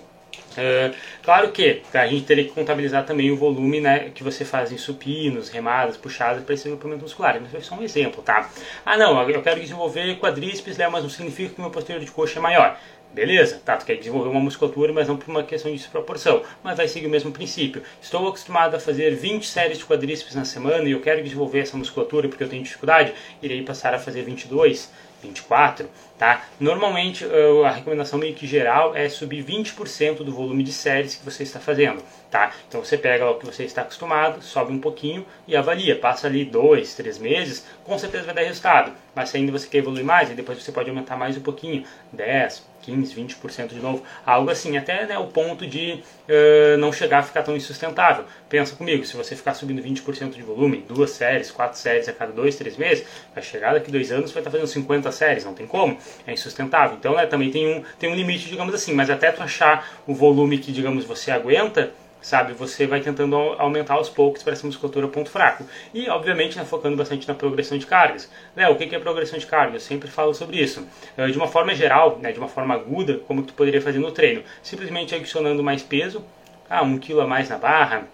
Uh, 0.59 0.93
claro 1.23 1.51
que 1.51 1.81
a 1.93 2.05
gente 2.07 2.25
teria 2.25 2.43
que 2.43 2.51
contabilizar 2.51 3.05
também 3.05 3.31
o 3.31 3.37
volume 3.37 3.79
né, 3.79 4.11
que 4.13 4.23
você 4.23 4.43
faz 4.43 4.71
em 4.71 4.77
supinos, 4.77 5.47
remadas, 5.49 5.95
puxadas 5.95 6.43
para 6.43 6.53
esse 6.53 6.67
grupamento 6.67 7.03
muscular. 7.03 7.39
Mas 7.39 7.51
foi 7.51 7.61
só 7.61 7.75
um 7.75 7.81
exemplo, 7.81 8.21
tá? 8.21 8.49
Ah, 8.85 8.97
não, 8.97 9.29
eu 9.29 9.41
quero 9.41 9.61
desenvolver 9.61 10.19
quadríceps, 10.19 10.77
né, 10.77 10.87
mas 10.89 11.03
não 11.03 11.09
significa 11.09 11.53
que 11.53 11.59
o 11.59 11.61
meu 11.61 11.71
posterior 11.71 12.03
de 12.03 12.11
coxa 12.11 12.39
é 12.39 12.41
maior. 12.41 12.77
Beleza, 13.11 13.59
tá, 13.65 13.75
tu 13.75 13.87
quer 13.87 13.95
desenvolver 13.95 14.29
uma 14.29 14.39
musculatura, 14.39 14.93
mas 14.93 15.07
não 15.07 15.17
por 15.17 15.27
uma 15.29 15.41
questão 15.41 15.71
de 15.71 15.77
desproporção, 15.77 16.43
mas 16.63 16.77
vai 16.77 16.87
seguir 16.87 17.07
o 17.07 17.09
mesmo 17.09 17.31
princípio. 17.31 17.81
Estou 17.99 18.27
acostumado 18.27 18.75
a 18.75 18.79
fazer 18.79 19.15
20 19.15 19.47
séries 19.47 19.79
de 19.79 19.85
quadríceps 19.85 20.35
na 20.35 20.45
semana 20.45 20.83
e 20.87 20.91
eu 20.91 21.01
quero 21.01 21.23
desenvolver 21.23 21.61
essa 21.61 21.75
musculatura 21.75 22.29
porque 22.29 22.43
eu 22.43 22.47
tenho 22.47 22.61
dificuldade, 22.61 23.13
irei 23.41 23.63
passar 23.63 23.95
a 23.95 23.99
fazer 23.99 24.21
22 24.21 24.91
24, 25.21 25.89
tá? 26.17 26.43
Normalmente 26.59 27.25
a 27.65 27.71
recomendação 27.71 28.17
meio 28.17 28.33
que 28.35 28.47
geral 28.47 28.95
é 28.95 29.09
subir 29.09 29.43
20% 29.43 30.17
do 30.17 30.31
volume 30.31 30.63
de 30.63 30.71
séries 30.71 31.15
que 31.15 31.25
você 31.25 31.43
está 31.43 31.59
fazendo, 31.59 32.03
tá? 32.31 32.51
Então 32.67 32.83
você 32.83 32.97
pega 32.97 33.29
o 33.29 33.35
que 33.35 33.45
você 33.45 33.63
está 33.63 33.81
acostumado, 33.81 34.41
sobe 34.41 34.71
um 34.71 34.79
pouquinho 34.79 35.25
e 35.47 35.55
avalia, 35.55 35.97
passa 35.97 36.27
ali 36.27 36.45
dois, 36.45 36.95
três 36.95 37.17
meses, 37.17 37.65
com 37.83 37.97
certeza 37.97 38.25
vai 38.25 38.35
dar 38.35 38.41
resultado. 38.41 38.93
Mas 39.13 39.29
se 39.29 39.37
ainda 39.37 39.51
você 39.51 39.67
quer 39.67 39.79
evoluir 39.79 40.05
mais, 40.05 40.29
depois 40.29 40.61
você 40.61 40.71
pode 40.71 40.89
aumentar 40.89 41.17
mais 41.17 41.35
um 41.35 41.41
pouquinho, 41.41 41.83
10, 42.13 42.68
15, 42.89 43.15
20% 43.15 43.67
de 43.67 43.79
novo, 43.79 44.03
algo 44.25 44.49
assim, 44.49 44.77
até 44.77 45.05
né, 45.05 45.17
o 45.17 45.27
ponto 45.27 45.65
de 45.67 46.01
uh, 46.27 46.77
não 46.77 46.91
chegar 46.91 47.19
a 47.19 47.23
ficar 47.23 47.43
tão 47.43 47.55
insustentável. 47.55 48.25
Pensa 48.49 48.75
comigo, 48.75 49.05
se 49.05 49.15
você 49.15 49.35
ficar 49.35 49.53
subindo 49.53 49.81
20% 49.81 50.31
de 50.31 50.41
volume, 50.41 50.83
duas 50.87 51.11
séries, 51.11 51.51
quatro 51.51 51.77
séries 51.77 52.07
a 52.09 52.13
cada 52.13 52.31
dois, 52.31 52.55
três 52.55 52.77
meses, 52.77 53.05
vai 53.33 53.43
chegar 53.43 53.73
daqui 53.73 53.91
dois 53.91 54.11
anos 54.11 54.31
vai 54.31 54.41
estar 54.41 54.51
fazendo 54.51 54.67
50 54.67 55.11
séries, 55.11 55.45
não 55.45 55.53
tem 55.53 55.67
como, 55.67 55.97
é 56.25 56.33
insustentável. 56.33 56.97
Então 56.99 57.15
né, 57.15 57.25
também 57.25 57.51
tem 57.51 57.67
um, 57.67 57.83
tem 57.99 58.11
um 58.11 58.15
limite, 58.15 58.49
digamos 58.49 58.73
assim, 58.73 58.93
mas 58.93 59.09
até 59.09 59.31
tu 59.31 59.43
achar 59.43 60.01
o 60.07 60.13
volume 60.13 60.57
que, 60.57 60.71
digamos, 60.71 61.05
você 61.05 61.31
aguenta, 61.31 61.91
sabe? 62.21 62.53
Você 62.53 62.85
vai 62.85 63.01
tentando 63.01 63.35
aumentar 63.35 63.95
aos 63.95 64.09
poucos 64.09 64.43
para 64.43 64.53
essa 64.53 64.65
musculatura 64.65 65.07
ponto 65.07 65.29
fraco. 65.29 65.63
E, 65.93 66.09
obviamente, 66.09 66.57
né, 66.57 66.65
focando 66.65 66.97
bastante 66.97 67.27
na 67.27 67.33
progressão 67.33 67.77
de 67.77 67.85
cargas. 67.85 68.29
Léo, 68.55 68.73
o 68.73 68.75
que 68.75 68.93
é 68.93 68.99
progressão 68.99 69.39
de 69.39 69.45
carga? 69.45 69.75
Eu 69.75 69.79
sempre 69.79 70.09
falo 70.09 70.33
sobre 70.33 70.61
isso. 70.61 70.85
Eh, 71.17 71.27
de 71.27 71.37
uma 71.37 71.47
forma 71.47 71.73
geral, 71.73 72.19
né, 72.21 72.31
de 72.31 72.39
uma 72.39 72.47
forma 72.47 72.73
aguda, 72.73 73.19
como 73.27 73.43
tu 73.43 73.53
poderia 73.53 73.81
fazer 73.81 73.99
no 73.99 74.11
treino? 74.11 74.43
Simplesmente 74.61 75.15
adicionando 75.15 75.63
mais 75.63 75.81
peso, 75.81 76.23
ah, 76.69 76.83
um 76.83 76.97
quilo 76.97 77.21
a 77.21 77.27
mais 77.27 77.49
na 77.49 77.57
barra, 77.57 78.07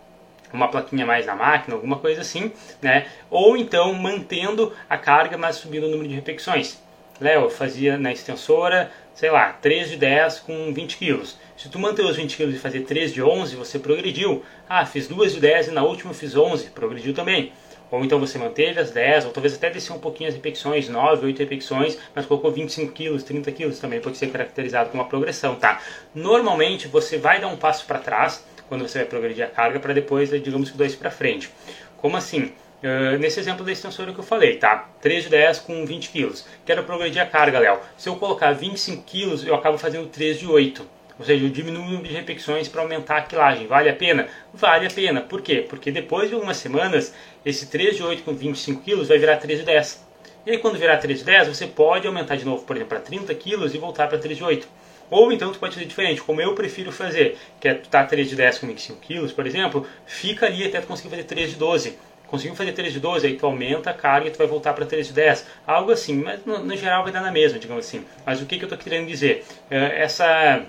uma 0.54 0.68
plaquinha 0.68 1.06
mais 1.06 1.26
na 1.26 1.36
máquina, 1.36 1.76
alguma 1.76 1.98
coisa 1.98 2.22
assim, 2.22 2.52
né? 2.82 3.08
Ou 3.30 3.58
então 3.58 3.94
mantendo 3.94 4.74
a 4.90 4.98
carga, 4.98 5.38
mas 5.38 5.58
subindo 5.58 5.88
o 5.88 5.90
número 5.90 6.08
de 6.08 6.16
repetições. 6.16 6.82
Léo, 7.20 7.50
fazia 7.50 7.98
na 7.98 8.12
extensora, 8.12 8.92
sei 9.16 9.32
lá, 9.32 9.54
3 9.54 9.90
de 9.90 9.98
10 9.98 10.40
com 10.42 10.74
20 10.74 10.98
quilos. 10.98 11.38
Se 11.58 11.70
tu 11.70 11.80
manter 11.80 12.06
os 12.06 12.18
20 12.18 12.36
quilos 12.36 12.54
e 12.54 12.60
fazer 12.60 12.82
3 12.82 13.14
de 13.14 13.24
11, 13.24 13.56
você 13.56 13.80
progrediu. 13.80 14.44
Ah, 14.68 14.86
fiz 14.86 15.08
2 15.08 15.34
de 15.34 15.40
10 15.40 15.70
e 15.70 15.72
na 15.72 15.84
última 15.84 16.14
fiz 16.14 16.36
11, 16.36 16.70
progrediu 16.72 17.14
também. 17.14 17.54
Ou 17.90 18.04
então 18.04 18.20
você 18.20 18.38
manteve 18.38 18.80
as 18.80 18.92
10, 18.92 19.26
ou 19.26 19.32
talvez 19.32 19.54
até 19.54 19.70
desceu 19.70 19.96
um 19.96 20.00
pouquinho 20.00 20.28
as 20.28 20.36
repetições, 20.36 20.90
9, 20.90 21.28
8 21.28 21.40
repetições, 21.40 21.98
mas 22.14 22.26
colocou 22.26 22.52
25 22.52 22.92
quilos, 22.92 23.24
30 23.24 23.52
quilos, 23.54 23.80
também 23.80 24.02
pode 24.02 24.18
ser 24.18 24.28
caracterizado 24.28 24.90
como 24.90 25.02
uma 25.02 25.08
progressão, 25.08 25.56
tá? 25.56 25.80
Normalmente 26.14 26.88
você 26.88 27.18
vai 27.18 27.40
dar 27.40 27.48
um 27.48 27.56
passo 27.56 27.86
para 27.86 28.00
trás 28.00 28.44
quando 28.68 28.86
você 28.86 29.00
vai 29.00 29.08
progredir 29.08 29.46
a 29.46 29.48
carga 29.50 29.80
para 29.80 29.94
depois, 29.94 30.30
digamos 30.30 30.72
que 30.72 30.78
dois 30.78 30.96
para 30.96 31.12
frente. 31.12 31.50
Como 31.98 32.18
assim? 32.18 32.52
Uh, 32.86 33.18
nesse 33.18 33.40
exemplo 33.40 33.66
da 33.66 33.72
extensora 33.72 34.14
que 34.14 34.20
eu 34.20 34.24
falei, 34.24 34.58
tá? 34.58 34.88
3 35.02 35.24
de 35.24 35.30
10 35.32 35.58
com 35.62 35.84
20 35.88 36.10
quilos. 36.12 36.46
Quero 36.64 36.84
progredir 36.84 37.20
a 37.20 37.26
carga, 37.26 37.58
Léo. 37.58 37.80
Se 37.98 38.08
eu 38.08 38.16
colocar 38.16 38.52
25 38.52 39.02
quilos, 39.02 39.44
eu 39.44 39.56
acabo 39.56 39.76
fazendo 39.76 40.08
3 40.08 40.38
de 40.38 40.46
8. 40.46 40.88
Ou 41.18 41.26
seja, 41.26 41.44
eu 41.44 41.50
diminuo 41.50 41.82
o 41.82 41.86
número 41.86 42.08
de 42.08 42.14
repetições 42.14 42.68
para 42.68 42.84
aumentar 42.84 43.18
a 43.18 43.22
quilagem. 43.24 43.66
Vale 43.66 43.90
a 43.90 43.96
pena? 43.96 44.28
Vale 44.54 44.86
a 44.86 44.90
pena. 44.92 45.20
Por 45.22 45.42
quê? 45.42 45.66
Porque 45.68 45.90
depois 45.90 46.30
de 46.30 46.36
algumas 46.36 46.58
semanas, 46.58 47.12
esse 47.44 47.66
3 47.66 47.98
de 47.98 48.04
8 48.04 48.22
com 48.22 48.36
25 48.36 48.84
quilos 48.84 49.08
vai 49.08 49.18
virar 49.18 49.38
3 49.38 49.62
de 49.62 49.66
10. 49.66 50.06
E 50.46 50.52
aí 50.52 50.60
quando 50.60 50.78
virar 50.78 50.98
3 50.98 51.18
de 51.18 51.26
10, 51.26 51.48
você 51.48 51.66
pode 51.66 52.06
aumentar 52.06 52.36
de 52.36 52.46
novo, 52.46 52.64
por 52.66 52.76
exemplo, 52.76 52.90
para 52.90 53.00
30 53.00 53.34
quilos 53.34 53.74
e 53.74 53.80
voltar 53.80 54.08
para 54.08 54.20
3 54.20 54.38
de 54.38 54.44
8. 54.44 54.68
Ou 55.10 55.32
então 55.32 55.52
tu 55.52 55.58
pode 55.58 55.74
fazer 55.74 55.88
diferente, 55.88 56.22
como 56.22 56.40
eu 56.40 56.54
prefiro 56.54 56.92
fazer, 56.92 57.36
que 57.60 57.68
é 57.68 57.74
tu 57.74 57.90
tá 57.90 58.04
3 58.04 58.30
de 58.30 58.36
10 58.36 58.60
com 58.60 58.68
25 58.68 59.00
quilos, 59.00 59.32
por 59.32 59.48
exemplo, 59.48 59.88
fica 60.06 60.46
ali 60.46 60.64
até 60.64 60.82
tu 60.82 60.88
conseguir 60.88 61.10
fazer 61.10 61.24
3 61.24 61.52
de 61.52 61.56
12. 61.56 61.98
Conseguiu 62.28 62.56
fazer 62.56 62.72
3 62.72 62.94
de 62.94 63.00
12, 63.00 63.28
aí 63.28 63.36
tu 63.36 63.46
aumenta 63.46 63.90
a 63.90 63.94
carga 63.94 64.28
e 64.28 64.32
tu 64.32 64.38
vai 64.38 64.48
voltar 64.48 64.74
para 64.74 64.86
3 64.86 65.08
de 65.08 65.14
10. 65.14 65.46
Algo 65.66 65.92
assim, 65.92 66.16
mas 66.16 66.46
no, 66.46 66.60
no, 66.60 66.76
geral 66.76 67.04
vai 67.04 67.12
dar 67.12 67.22
na 67.22 67.32
mesma, 67.32 67.60
digamos 67.60 67.86
assim. 67.86 68.06
Mas 68.26 68.42
o 68.42 68.46
que, 68.46 68.58
que 68.58 68.64
eu 68.64 68.68
estou 68.68 68.78
querendo 68.78 69.08
dizer? 69.08 69.46
É, 69.70 70.02
essa 70.02 70.66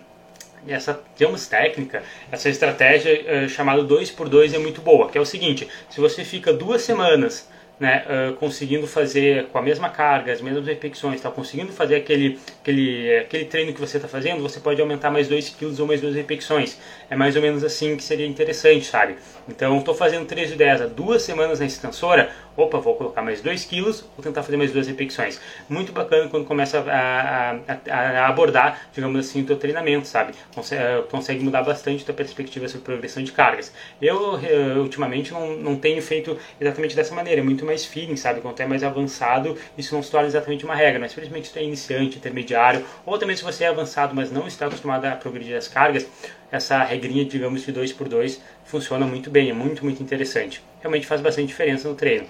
essa, 0.69 1.01
digamos, 1.17 1.47
técnica, 1.47 2.03
essa 2.31 2.49
estratégia 2.49 3.23
é, 3.25 3.49
chamada 3.49 3.85
2 3.85 4.11
por 4.11 4.29
2 4.29 4.53
é 4.53 4.59
muito 4.59 4.81
boa, 4.81 5.09
que 5.09 5.17
é 5.17 5.21
o 5.21 5.25
seguinte, 5.25 5.69
se 5.89 6.01
você 6.01 6.25
fica 6.25 6.53
duas 6.53 6.83
semanas 6.83 7.49
né, 7.79 8.05
uh, 8.07 8.35
conseguindo 8.37 8.87
fazer 8.87 9.47
com 9.49 9.59
a 9.59 9.63
mesma 9.63 9.91
carga, 9.91 10.33
as 10.33 10.41
mesmas 10.41 10.67
repetições, 10.67 11.21
tá 11.21 11.31
conseguindo 11.31 11.73
fazer 11.73 11.97
aquele, 11.97 12.39
aquele, 12.63 13.19
aquele 13.19 13.45
treino 13.45 13.73
que 13.73 13.81
você 13.81 13.99
está 13.99 14.09
fazendo, 14.09 14.43
você 14.43 14.61
pode 14.61 14.81
aumentar 14.81 15.11
mais 15.11 15.29
2 15.29 15.51
kg 15.51 15.81
ou 15.81 15.87
mais 15.87 16.01
2 16.01 16.15
repetições. 16.15 16.79
É 17.11 17.17
mais 17.17 17.37
ou 17.37 17.43
menos 17.43 17.63
assim 17.63 17.97
que 17.97 18.03
seria 18.03 18.27
interessante, 18.27 18.87
sabe? 18.87 19.17
Então, 19.49 19.79
estou 19.79 19.95
fazendo 19.95 20.26
3 20.26 20.50
de 20.50 20.57
10 20.57 20.83
há 20.83 20.87
duas 20.87 21.23
semanas 21.23 21.61
na 21.61 21.67
extensora, 21.67 22.31
opa, 22.57 22.79
vou 22.79 22.97
colocar 22.97 23.23
mais 23.23 23.41
2 23.41 23.65
quilos, 23.65 24.00
vou 24.17 24.23
tentar 24.23 24.43
fazer 24.43 24.57
mais 24.57 24.73
duas 24.73 24.88
repetições. 24.88 25.41
Muito 25.69 25.93
bacana 25.93 26.29
quando 26.29 26.45
começa 26.45 26.81
a, 26.81 27.57
a, 27.69 28.23
a 28.23 28.29
abordar, 28.29 28.88
digamos 28.93 29.19
assim, 29.21 29.43
o 29.43 29.47
teu 29.47 29.57
treinamento, 29.57 30.09
sabe? 30.09 30.33
Consegue, 30.55 30.83
eh, 30.83 31.05
consegue 31.11 31.45
mudar 31.45 31.62
bastante 31.62 32.03
a 32.03 32.07
tua 32.07 32.15
perspectiva 32.15 32.67
sobre 32.67 32.85
progressão 32.85 33.23
de 33.23 33.31
cargas. 33.33 33.73
Eu, 34.00 34.41
eu 34.41 34.83
ultimamente, 34.83 35.33
não, 35.33 35.57
não 35.57 35.76
tenho 35.76 36.03
feito 36.03 36.37
exatamente 36.61 36.97
dessa 36.97 37.15
maneira, 37.15 37.41
é 37.41 37.45
muito 37.45 37.65
mais 37.65 37.85
feeling, 37.85 38.17
sabe? 38.17 38.41
Quanto 38.41 38.61
é 38.61 38.67
mais 38.67 38.83
avançado, 38.83 39.57
isso 39.79 39.95
não 39.95 40.03
se 40.03 40.11
torna 40.11 40.26
exatamente 40.26 40.65
uma 40.65 40.75
regra, 40.75 40.99
mas 40.99 41.12
simplesmente 41.12 41.49
se 41.49 41.59
é 41.59 41.62
iniciante, 41.62 42.19
intermediário, 42.19 42.85
ou 43.05 43.19
também 43.19 43.37
se 43.37 43.45
você 43.45 43.65
é 43.65 43.69
avançado, 43.69 44.15
mas 44.15 44.31
não 44.33 44.47
está 44.47 44.67
acostumado 44.67 45.05
a 45.05 45.12
progredir 45.12 45.57
as 45.57 45.69
cargas, 45.69 46.07
essa 46.50 46.83
regrinha, 46.83 47.25
digamos, 47.25 47.62
de 47.62 47.73
2 47.73 47.93
por 47.93 48.09
2 48.09 48.41
funciona 48.65 49.07
muito 49.07 49.31
bem, 49.31 49.50
é 49.50 49.53
muito, 49.53 49.85
muito 49.85 50.03
interessante. 50.03 50.62
Realmente 50.81 51.07
faz 51.07 51.21
bastante 51.21 51.49
diferença 51.49 51.88
no 51.88 51.95
treino 51.95 52.26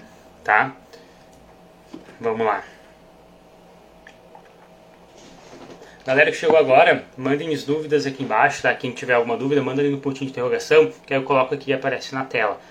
tá? 0.47 0.73
Vamos 2.21 2.45
lá. 2.47 2.63
Galera 6.05 6.31
que 6.31 6.37
chegou 6.37 6.55
agora, 6.55 7.03
mandem 7.17 7.53
as 7.53 7.65
dúvidas 7.65 8.05
aqui 8.05 8.23
embaixo, 8.23 8.61
tá? 8.61 8.73
Quem 8.73 8.93
tiver 8.93 9.13
alguma 9.13 9.35
dúvida, 9.35 9.61
manda 9.61 9.81
ali 9.81 9.89
no 9.89 9.97
pontinho 9.97 10.27
de 10.27 10.31
interrogação, 10.31 10.89
que 11.05 11.13
aí 11.13 11.19
eu 11.19 11.25
coloco 11.25 11.53
aqui 11.53 11.71
e 11.71 11.73
aparece 11.73 12.15
na 12.15 12.23
tela. 12.23 12.61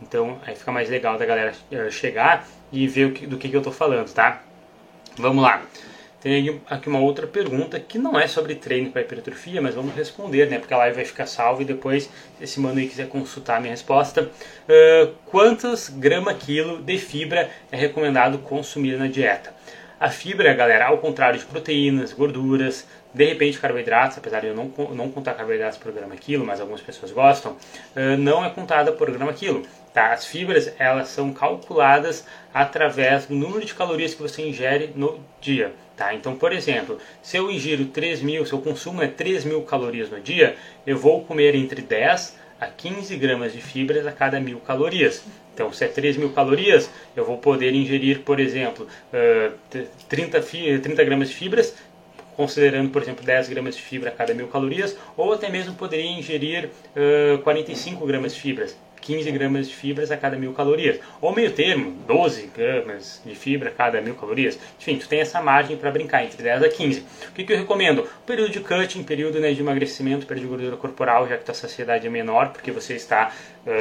Então, 0.00 0.38
aí 0.46 0.54
fica 0.54 0.70
mais 0.70 0.88
legal 0.88 1.18
da 1.18 1.26
galera 1.26 1.52
eh, 1.72 1.90
chegar 1.90 2.46
e 2.70 2.86
ver 2.86 3.26
do 3.26 3.36
que, 3.36 3.48
que 3.48 3.56
eu 3.56 3.62
tô 3.62 3.72
falando, 3.72 4.12
tá? 4.14 4.40
Vamos 5.18 5.42
lá. 5.42 5.62
Tem 6.26 6.60
aqui 6.68 6.88
uma 6.88 6.98
outra 6.98 7.24
pergunta 7.24 7.78
que 7.78 7.98
não 7.98 8.18
é 8.18 8.26
sobre 8.26 8.56
treino 8.56 8.90
para 8.90 9.00
hipertrofia, 9.00 9.62
mas 9.62 9.76
vamos 9.76 9.94
responder, 9.94 10.50
né? 10.50 10.58
Porque 10.58 10.74
a 10.74 10.78
live 10.78 10.96
vai 10.96 11.04
ficar 11.04 11.24
salva 11.24 11.62
e 11.62 11.64
depois, 11.64 12.10
se 12.36 12.42
esse 12.42 12.58
mano 12.58 12.80
aí 12.80 12.88
quiser 12.88 13.06
consultar 13.06 13.58
a 13.58 13.60
minha 13.60 13.70
resposta, 13.70 14.22
uh, 14.24 15.14
quantos 15.26 15.88
grama 15.88 16.34
quilo 16.34 16.82
de 16.82 16.98
fibra 16.98 17.48
é 17.70 17.76
recomendado 17.76 18.38
consumir 18.38 18.98
na 18.98 19.06
dieta? 19.06 19.54
A 20.00 20.10
fibra, 20.10 20.52
galera, 20.52 20.86
ao 20.86 20.98
contrário 20.98 21.38
de 21.38 21.44
proteínas, 21.44 22.12
gorduras, 22.12 22.84
de 23.14 23.24
repente 23.24 23.60
carboidratos, 23.60 24.18
apesar 24.18 24.40
de 24.40 24.48
eu 24.48 24.54
não, 24.54 24.64
não 24.96 25.08
contar 25.12 25.34
carboidratos 25.34 25.78
por 25.78 25.92
grama 25.92 26.16
quilo, 26.16 26.44
mas 26.44 26.60
algumas 26.60 26.80
pessoas 26.80 27.12
gostam, 27.12 27.52
uh, 27.52 28.16
não 28.18 28.44
é 28.44 28.50
contada 28.50 28.90
por 28.90 29.08
grama 29.12 29.32
quilo. 29.32 29.62
Tá? 29.94 30.12
As 30.12 30.26
fibras 30.26 30.74
elas 30.76 31.06
são 31.06 31.32
calculadas 31.32 32.26
através 32.52 33.26
do 33.26 33.34
número 33.36 33.64
de 33.64 33.72
calorias 33.72 34.12
que 34.12 34.20
você 34.20 34.42
ingere 34.42 34.90
no 34.96 35.20
dia. 35.40 35.72
Tá? 35.96 36.14
Então, 36.14 36.36
por 36.36 36.52
exemplo, 36.52 36.98
se 37.22 37.38
eu 37.38 37.50
ingiro 37.50 37.86
3 37.86 38.20
mil, 38.20 38.44
se 38.44 38.52
eu 38.52 38.60
consumo 38.60 39.02
é 39.02 39.08
3 39.08 39.44
mil 39.46 39.62
calorias 39.62 40.10
no 40.10 40.20
dia, 40.20 40.54
eu 40.86 40.98
vou 40.98 41.24
comer 41.24 41.54
entre 41.54 41.80
10 41.80 42.36
a 42.60 42.66
15 42.66 43.16
gramas 43.16 43.52
de 43.54 43.62
fibras 43.62 44.06
a 44.06 44.12
cada 44.12 44.38
mil 44.38 44.60
calorias. 44.60 45.24
Então, 45.54 45.72
se 45.72 45.84
é 45.86 45.88
3 45.88 46.18
mil 46.18 46.32
calorias, 46.32 46.90
eu 47.16 47.24
vou 47.24 47.38
poder 47.38 47.74
ingerir, 47.74 48.20
por 48.20 48.38
exemplo, 48.38 48.86
30, 50.06 50.42
30 50.82 51.04
gramas 51.04 51.30
de 51.30 51.34
fibras, 51.34 51.74
considerando, 52.36 52.90
por 52.90 53.00
exemplo, 53.00 53.24
10 53.24 53.48
gramas 53.48 53.74
de 53.74 53.80
fibra 53.80 54.10
a 54.10 54.12
cada 54.12 54.34
mil 54.34 54.48
calorias, 54.48 54.94
ou 55.16 55.32
até 55.32 55.48
mesmo 55.48 55.74
poderia 55.76 56.10
ingerir 56.10 56.68
45 57.42 58.04
gramas 58.04 58.34
de 58.34 58.40
fibras. 58.42 58.76
15 59.06 59.30
gramas 59.30 59.68
de 59.68 59.74
fibras 59.74 60.10
a 60.10 60.16
cada 60.16 60.36
mil 60.36 60.52
calorias. 60.52 60.98
Ou 61.20 61.32
meio 61.32 61.52
termo, 61.52 61.92
12 62.08 62.50
gramas 62.54 63.22
de 63.24 63.36
fibra 63.36 63.70
a 63.70 63.72
cada 63.72 64.00
mil 64.00 64.16
calorias. 64.16 64.58
Enfim, 64.80 64.98
tu 64.98 65.08
tem 65.08 65.20
essa 65.20 65.40
margem 65.40 65.76
para 65.76 65.92
brincar 65.92 66.24
entre 66.24 66.42
10 66.42 66.64
a 66.64 66.68
15. 66.68 67.00
O 67.28 67.32
que, 67.32 67.44
que 67.44 67.52
eu 67.52 67.56
recomendo? 67.56 68.08
período 68.26 68.50
de 68.50 68.58
cutting, 68.58 69.04
período 69.04 69.38
né, 69.38 69.52
de 69.52 69.60
emagrecimento, 69.60 70.26
período 70.26 70.42
de 70.42 70.50
gordura 70.50 70.76
corporal, 70.76 71.28
já 71.28 71.36
que 71.36 71.44
tua 71.44 71.54
saciedade 71.54 72.04
é 72.04 72.10
menor, 72.10 72.48
porque 72.48 72.72
você 72.72 72.94
está 72.94 73.32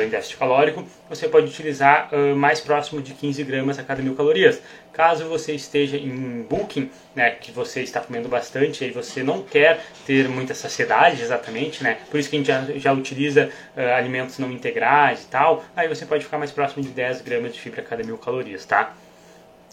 em 0.03 0.09
déficit 0.09 0.37
calórico, 0.37 0.83
você 1.07 1.27
pode 1.27 1.47
utilizar 1.47 2.09
uh, 2.11 2.35
mais 2.35 2.59
próximo 2.59 3.01
de 3.01 3.13
15 3.13 3.43
gramas 3.43 3.77
a 3.77 3.83
cada 3.83 4.01
mil 4.01 4.15
calorias. 4.15 4.59
Caso 4.91 5.25
você 5.25 5.53
esteja 5.53 5.97
em 5.97 6.41
booking, 6.41 6.89
né, 7.15 7.31
que 7.31 7.51
você 7.51 7.81
está 7.81 7.99
comendo 7.99 8.27
bastante 8.27 8.83
e 8.83 8.91
você 8.91 9.21
não 9.21 9.43
quer 9.43 9.85
ter 10.05 10.27
muita 10.27 10.55
saciedade 10.55 11.21
exatamente, 11.21 11.83
né, 11.83 11.97
por 12.09 12.19
isso 12.19 12.29
que 12.29 12.35
a 12.35 12.39
gente 12.39 12.47
já, 12.47 12.61
já 12.77 12.93
utiliza 12.93 13.49
uh, 13.75 13.79
alimentos 13.95 14.39
não 14.39 14.51
integrais 14.51 15.23
e 15.23 15.27
tal, 15.27 15.63
aí 15.75 15.87
você 15.87 16.05
pode 16.05 16.23
ficar 16.23 16.37
mais 16.37 16.51
próximo 16.51 16.81
de 16.81 16.89
10 16.89 17.21
gramas 17.21 17.53
de 17.53 17.59
fibra 17.59 17.81
a 17.81 17.83
cada 17.83 18.03
mil 18.03 18.17
calorias, 18.17 18.65
tá? 18.65 18.93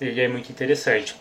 E 0.00 0.21
é 0.21 0.28
muito 0.28 0.50
interessante. 0.50 1.14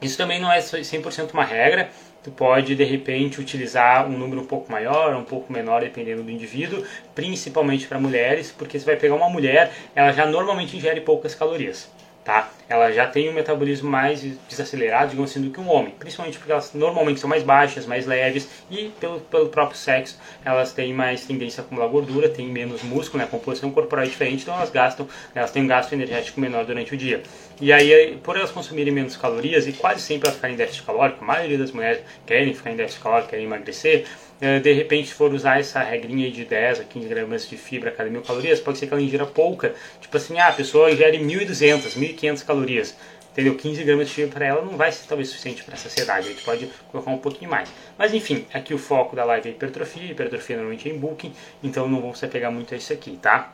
Isso 0.00 0.16
também 0.16 0.40
não 0.40 0.50
é 0.50 0.60
100% 0.60 1.32
uma 1.32 1.44
regra, 1.44 1.90
tu 2.28 2.30
pode 2.30 2.74
de 2.74 2.84
repente 2.84 3.40
utilizar 3.40 4.06
um 4.06 4.16
número 4.16 4.42
um 4.42 4.46
pouco 4.46 4.70
maior 4.70 5.14
um 5.16 5.24
pouco 5.24 5.50
menor 5.52 5.80
dependendo 5.80 6.22
do 6.22 6.30
indivíduo, 6.30 6.84
principalmente 7.14 7.86
para 7.86 7.98
mulheres, 7.98 8.54
porque 8.56 8.78
você 8.78 8.84
vai 8.84 8.96
pegar 8.96 9.14
uma 9.14 9.30
mulher, 9.30 9.72
ela 9.94 10.12
já 10.12 10.26
normalmente 10.26 10.76
ingere 10.76 11.00
poucas 11.00 11.34
calorias 11.34 11.90
tá? 12.28 12.50
Ela 12.68 12.92
já 12.92 13.06
tem 13.06 13.30
um 13.30 13.32
metabolismo 13.32 13.88
mais 13.88 14.20
desacelerado, 14.46 15.12
digamos 15.12 15.30
assim, 15.30 15.40
do 15.40 15.50
que 15.50 15.58
um 15.58 15.70
homem, 15.70 15.94
principalmente 15.98 16.36
porque 16.36 16.52
elas 16.52 16.74
normalmente 16.74 17.18
são 17.18 17.30
mais 17.30 17.42
baixas, 17.42 17.86
mais 17.86 18.04
leves 18.04 18.46
e 18.70 18.92
pelo, 19.00 19.18
pelo 19.20 19.48
próprio 19.48 19.78
sexo 19.78 20.18
elas 20.44 20.70
têm 20.74 20.92
mais 20.92 21.24
tendência 21.24 21.62
a 21.62 21.64
acumular 21.64 21.88
gordura, 21.88 22.28
têm 22.28 22.46
menos 22.46 22.82
músculo, 22.82 23.20
né? 23.20 23.24
A 23.24 23.28
composição 23.28 23.70
corporal 23.70 24.04
é 24.04 24.08
diferente, 24.08 24.42
então 24.42 24.54
elas 24.54 24.68
gastam, 24.68 25.08
elas 25.34 25.50
têm 25.50 25.62
um 25.62 25.66
gasto 25.66 25.94
energético 25.94 26.38
menor 26.38 26.66
durante 26.66 26.92
o 26.92 26.98
dia. 26.98 27.22
E 27.62 27.72
aí, 27.72 28.18
por 28.22 28.36
elas 28.36 28.50
consumirem 28.50 28.92
menos 28.92 29.16
calorias 29.16 29.66
e 29.66 29.72
quase 29.72 30.02
sempre 30.02 30.28
elas 30.28 30.36
ficarem 30.36 30.54
em 30.54 30.58
déficit 30.58 30.84
calórico, 30.84 31.24
a 31.24 31.26
maioria 31.26 31.56
das 31.56 31.72
mulheres 31.72 32.02
querem 32.26 32.52
ficar 32.52 32.72
em 32.72 32.76
déficit 32.76 33.02
calórico, 33.02 33.30
querem 33.30 33.46
emagrecer, 33.46 34.04
de 34.40 34.72
repente 34.72 35.12
for 35.12 35.32
usar 35.32 35.58
essa 35.58 35.80
regrinha 35.82 36.30
de 36.30 36.44
10 36.44 36.80
a 36.80 36.84
15 36.84 37.08
gramas 37.08 37.48
de 37.48 37.56
fibra 37.56 37.90
a 37.90 37.92
cada 37.92 38.08
mil 38.08 38.22
calorias, 38.22 38.60
pode 38.60 38.78
ser 38.78 38.86
que 38.86 38.92
ela 38.92 39.02
ingira 39.02 39.26
pouca. 39.26 39.74
Tipo 40.00 40.16
assim, 40.16 40.38
ah, 40.38 40.48
a 40.48 40.52
pessoa 40.52 40.90
ingere 40.90 41.18
1.200, 41.18 41.96
1.500 41.96 42.44
calorias. 42.44 42.96
Entendeu? 43.32 43.56
15 43.56 43.84
gramas 43.84 44.08
de 44.08 44.14
fibra 44.14 44.30
para 44.32 44.46
ela 44.46 44.62
não 44.62 44.76
vai 44.76 44.90
ser 44.92 45.06
talvez 45.08 45.28
suficiente 45.28 45.64
para 45.64 45.76
saciedade. 45.76 46.26
A 46.26 46.30
gente 46.30 46.44
pode 46.44 46.70
colocar 46.90 47.10
um 47.10 47.18
pouquinho 47.18 47.50
mais. 47.50 47.68
Mas 47.96 48.14
enfim, 48.14 48.46
aqui 48.54 48.72
o 48.72 48.78
foco 48.78 49.16
da 49.16 49.24
live 49.24 49.48
é 49.48 49.52
hipertrofia. 49.52 50.12
Hipertrofia 50.12 50.56
normalmente 50.56 50.88
é 50.88 50.92
em 50.92 50.98
booking, 50.98 51.32
então 51.62 51.88
não 51.88 52.00
vamos 52.00 52.18
se 52.18 52.24
apegar 52.24 52.52
muito 52.52 52.74
a 52.74 52.76
isso 52.76 52.92
aqui, 52.92 53.16
tá? 53.16 53.52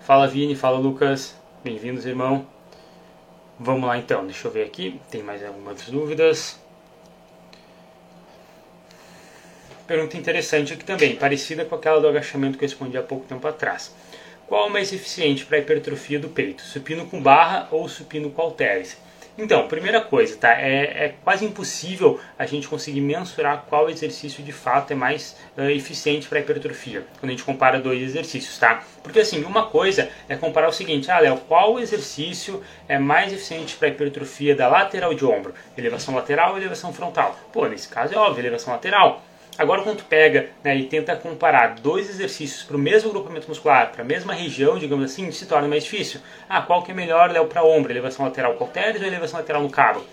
Fala 0.00 0.26
Vini, 0.26 0.54
fala 0.54 0.78
Lucas. 0.78 1.34
Bem-vindos, 1.62 2.04
irmão. 2.04 2.46
Vamos 3.58 3.86
lá 3.86 3.96
então, 3.96 4.24
deixa 4.26 4.48
eu 4.48 4.52
ver 4.52 4.64
aqui. 4.64 5.00
Tem 5.10 5.22
mais 5.22 5.44
algumas 5.44 5.82
dúvidas. 5.82 6.63
Pergunta 9.86 10.16
interessante 10.16 10.72
aqui 10.72 10.82
também, 10.82 11.14
parecida 11.14 11.62
com 11.64 11.74
aquela 11.74 12.00
do 12.00 12.08
agachamento 12.08 12.56
que 12.56 12.64
eu 12.64 12.68
respondi 12.68 12.96
há 12.96 13.02
pouco 13.02 13.26
tempo 13.26 13.46
atrás. 13.46 13.94
Qual 14.46 14.64
é 14.64 14.68
o 14.68 14.72
mais 14.72 14.92
eficiente 14.94 15.44
para 15.44 15.58
a 15.58 15.60
hipertrofia 15.60 16.18
do 16.18 16.28
peito? 16.28 16.62
Supino 16.62 17.04
com 17.06 17.20
barra 17.20 17.68
ou 17.70 17.86
supino 17.86 18.30
com 18.30 18.40
halteres? 18.40 18.96
Então, 19.36 19.66
primeira 19.68 20.00
coisa, 20.00 20.36
tá? 20.36 20.52
É, 20.58 21.06
é, 21.06 21.14
quase 21.22 21.44
impossível 21.44 22.20
a 22.38 22.46
gente 22.46 22.68
conseguir 22.68 23.00
mensurar 23.00 23.66
qual 23.68 23.90
exercício 23.90 24.44
de 24.44 24.52
fato 24.52 24.92
é 24.92 24.94
mais 24.94 25.36
uh, 25.58 25.68
eficiente 25.68 26.28
para 26.28 26.38
hipertrofia, 26.38 27.04
quando 27.18 27.30
a 27.30 27.32
gente 27.32 27.42
compara 27.42 27.80
dois 27.80 28.00
exercícios, 28.00 28.56
tá? 28.56 28.84
Porque 29.02 29.20
assim, 29.20 29.42
uma 29.44 29.66
coisa 29.66 30.08
é 30.28 30.36
comparar 30.36 30.68
o 30.68 30.72
seguinte, 30.72 31.10
ah, 31.10 31.18
Léo, 31.18 31.36
qual 31.48 31.80
exercício 31.80 32.62
é 32.88 32.96
mais 32.96 33.32
eficiente 33.32 33.76
para 33.76 33.88
hipertrofia 33.88 34.54
da 34.54 34.68
lateral 34.68 35.12
de 35.12 35.26
ombro? 35.26 35.52
Elevação 35.76 36.14
lateral 36.14 36.52
ou 36.52 36.58
elevação 36.58 36.92
frontal? 36.92 37.36
Pô, 37.52 37.66
nesse 37.66 37.88
caso 37.88 38.14
é 38.14 38.16
óbvio, 38.16 38.40
elevação 38.40 38.72
lateral. 38.72 39.20
Agora, 39.56 39.82
quando 39.82 39.98
tu 39.98 40.04
pega 40.04 40.50
né, 40.64 40.76
e 40.76 40.84
tenta 40.86 41.14
comparar 41.14 41.76
dois 41.76 42.10
exercícios 42.10 42.64
para 42.64 42.76
o 42.76 42.78
mesmo 42.78 43.10
grupamento 43.10 43.48
muscular, 43.48 43.92
para 43.92 44.02
a 44.02 44.04
mesma 44.04 44.34
região, 44.34 44.76
digamos 44.76 45.04
assim, 45.04 45.30
se 45.30 45.46
torna 45.46 45.68
mais 45.68 45.84
difícil. 45.84 46.20
Ah, 46.48 46.60
qual 46.60 46.82
que 46.82 46.90
é 46.90 46.94
melhor, 46.94 47.30
Léo, 47.30 47.46
para 47.46 47.64
ombro? 47.64 47.92
Elevação 47.92 48.24
lateral 48.24 48.54
com 48.54 48.64
halteres 48.64 49.00
ou 49.00 49.06
elevação 49.06 49.38
lateral 49.38 49.62
no 49.62 49.70
cabo? 49.70 50.04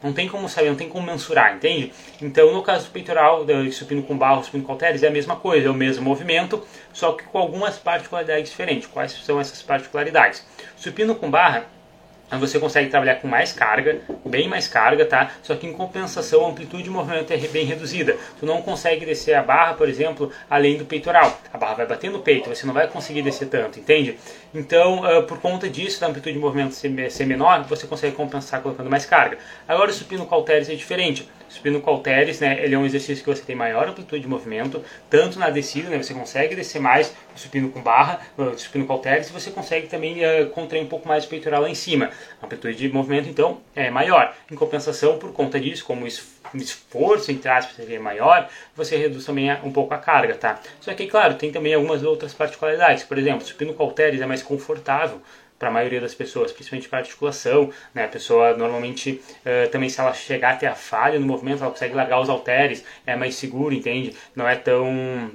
Não 0.00 0.12
tem 0.12 0.28
como 0.28 0.48
saber, 0.48 0.68
não 0.68 0.76
tem 0.76 0.88
como 0.88 1.04
mensurar, 1.04 1.56
entende? 1.56 1.92
Então, 2.22 2.54
no 2.54 2.62
caso 2.62 2.86
do 2.86 2.92
peitoral, 2.92 3.44
supino 3.72 4.02
com 4.04 4.16
barro, 4.16 4.42
supino 4.44 4.64
com 4.64 4.72
halteres, 4.72 5.02
é 5.02 5.08
a 5.08 5.10
mesma 5.10 5.36
coisa, 5.36 5.66
é 5.66 5.70
o 5.70 5.74
mesmo 5.74 6.04
movimento, 6.04 6.64
só 6.92 7.12
que 7.12 7.24
com 7.24 7.38
algumas 7.38 7.76
particularidades 7.76 8.50
diferentes. 8.50 8.88
Quais 8.88 9.12
são 9.12 9.40
essas 9.40 9.60
particularidades? 9.60 10.46
Supino 10.76 11.16
com 11.16 11.28
barra 11.28 11.66
você 12.38 12.58
consegue 12.58 12.88
trabalhar 12.88 13.16
com 13.16 13.28
mais 13.28 13.52
carga, 13.52 13.98
bem 14.24 14.48
mais 14.48 14.68
carga, 14.68 15.04
tá? 15.04 15.32
Só 15.42 15.54
que 15.54 15.66
em 15.66 15.72
compensação 15.72 16.46
a 16.46 16.50
amplitude 16.50 16.84
de 16.84 16.90
movimento 16.90 17.32
é 17.32 17.36
bem 17.36 17.64
reduzida. 17.64 18.16
Tu 18.38 18.46
não 18.46 18.62
consegue 18.62 19.04
descer 19.04 19.34
a 19.34 19.42
barra, 19.42 19.74
por 19.74 19.88
exemplo, 19.88 20.30
além 20.48 20.76
do 20.76 20.84
peitoral. 20.84 21.40
A 21.52 21.58
barra 21.58 21.74
vai 21.74 21.86
bater 21.86 22.10
no 22.10 22.20
peito, 22.20 22.48
você 22.48 22.66
não 22.66 22.74
vai 22.74 22.86
conseguir 22.88 23.22
descer 23.22 23.48
tanto, 23.48 23.78
entende? 23.78 24.18
Então, 24.54 25.00
uh, 25.00 25.22
por 25.24 25.38
conta 25.38 25.68
disso, 25.68 26.00
da 26.00 26.06
amplitude 26.06 26.34
de 26.34 26.40
movimento 26.40 26.74
ser, 26.74 27.10
ser 27.10 27.26
menor, 27.26 27.64
você 27.64 27.86
consegue 27.86 28.14
compensar 28.14 28.60
colocando 28.62 28.90
mais 28.90 29.06
carga. 29.06 29.38
Agora 29.66 29.90
o 29.90 29.94
supino 29.94 30.26
com 30.26 30.34
halteres 30.34 30.68
é 30.68 30.74
diferente. 30.74 31.28
O 31.48 31.52
supino 31.52 31.80
com 31.80 31.90
halteres, 31.90 32.38
né, 32.38 32.62
ele 32.62 32.74
é 32.74 32.78
um 32.78 32.86
exercício 32.86 33.24
que 33.24 33.30
você 33.30 33.42
tem 33.42 33.56
maior 33.56 33.88
amplitude 33.88 34.22
de 34.22 34.28
movimento, 34.28 34.84
tanto 35.08 35.36
na 35.38 35.50
descida, 35.50 35.88
né, 35.88 36.00
você 36.00 36.14
consegue 36.14 36.54
descer 36.54 36.80
mais 36.80 37.12
supino 37.40 37.70
com 37.70 37.80
barra, 37.82 38.20
o 38.36 38.56
supino 38.58 38.86
com 38.86 38.92
halteres, 38.92 39.30
você 39.30 39.50
consegue 39.50 39.86
também 39.86 40.18
uh, 40.24 40.48
contrair 40.50 40.84
um 40.84 40.88
pouco 40.88 41.08
mais 41.08 41.24
o 41.24 41.28
peitoral 41.28 41.62
lá 41.62 41.68
em 41.68 41.74
cima. 41.74 42.10
A 42.40 42.46
amplitude 42.46 42.76
de 42.76 42.88
movimento, 42.88 43.28
então, 43.28 43.60
é 43.74 43.90
maior. 43.90 44.34
Em 44.50 44.54
compensação, 44.54 45.18
por 45.18 45.32
conta 45.32 45.58
disso, 45.58 45.84
como 45.84 46.06
esforço, 46.06 47.30
entre 47.32 47.48
aspas, 47.48 47.76
seria 47.76 48.00
maior, 48.00 48.48
você 48.74 48.96
reduz 48.96 49.24
também 49.24 49.50
um 49.64 49.72
pouco 49.72 49.94
a 49.94 49.98
carga, 49.98 50.34
tá? 50.34 50.60
Só 50.80 50.92
que, 50.94 51.06
claro, 51.06 51.34
tem 51.34 51.50
também 51.50 51.74
algumas 51.74 52.02
outras 52.02 52.32
particularidades. 52.34 53.04
Por 53.04 53.18
exemplo, 53.18 53.46
supino 53.46 53.74
com 53.74 53.82
halteres 53.82 54.20
é 54.20 54.26
mais 54.26 54.42
confortável 54.42 55.20
para 55.60 55.68
a 55.68 55.72
maioria 55.72 56.00
das 56.00 56.14
pessoas, 56.14 56.50
principalmente 56.50 56.88
para 56.88 57.00
articulação. 57.00 57.70
Né? 57.94 58.04
A 58.04 58.08
pessoa 58.08 58.56
normalmente 58.56 59.20
uh, 59.44 59.68
também 59.70 59.90
se 59.90 60.00
ela 60.00 60.14
chegar 60.14 60.54
até 60.54 60.66
a 60.66 60.74
falha 60.74 61.20
no 61.20 61.26
movimento, 61.26 61.62
ela 61.62 61.70
consegue 61.70 61.94
largar 61.94 62.18
os 62.18 62.30
halteres, 62.30 62.82
é 63.06 63.14
mais 63.14 63.34
seguro, 63.34 63.74
entende? 63.74 64.16
Não 64.34 64.48
é 64.48 64.56
tão 64.56 65.30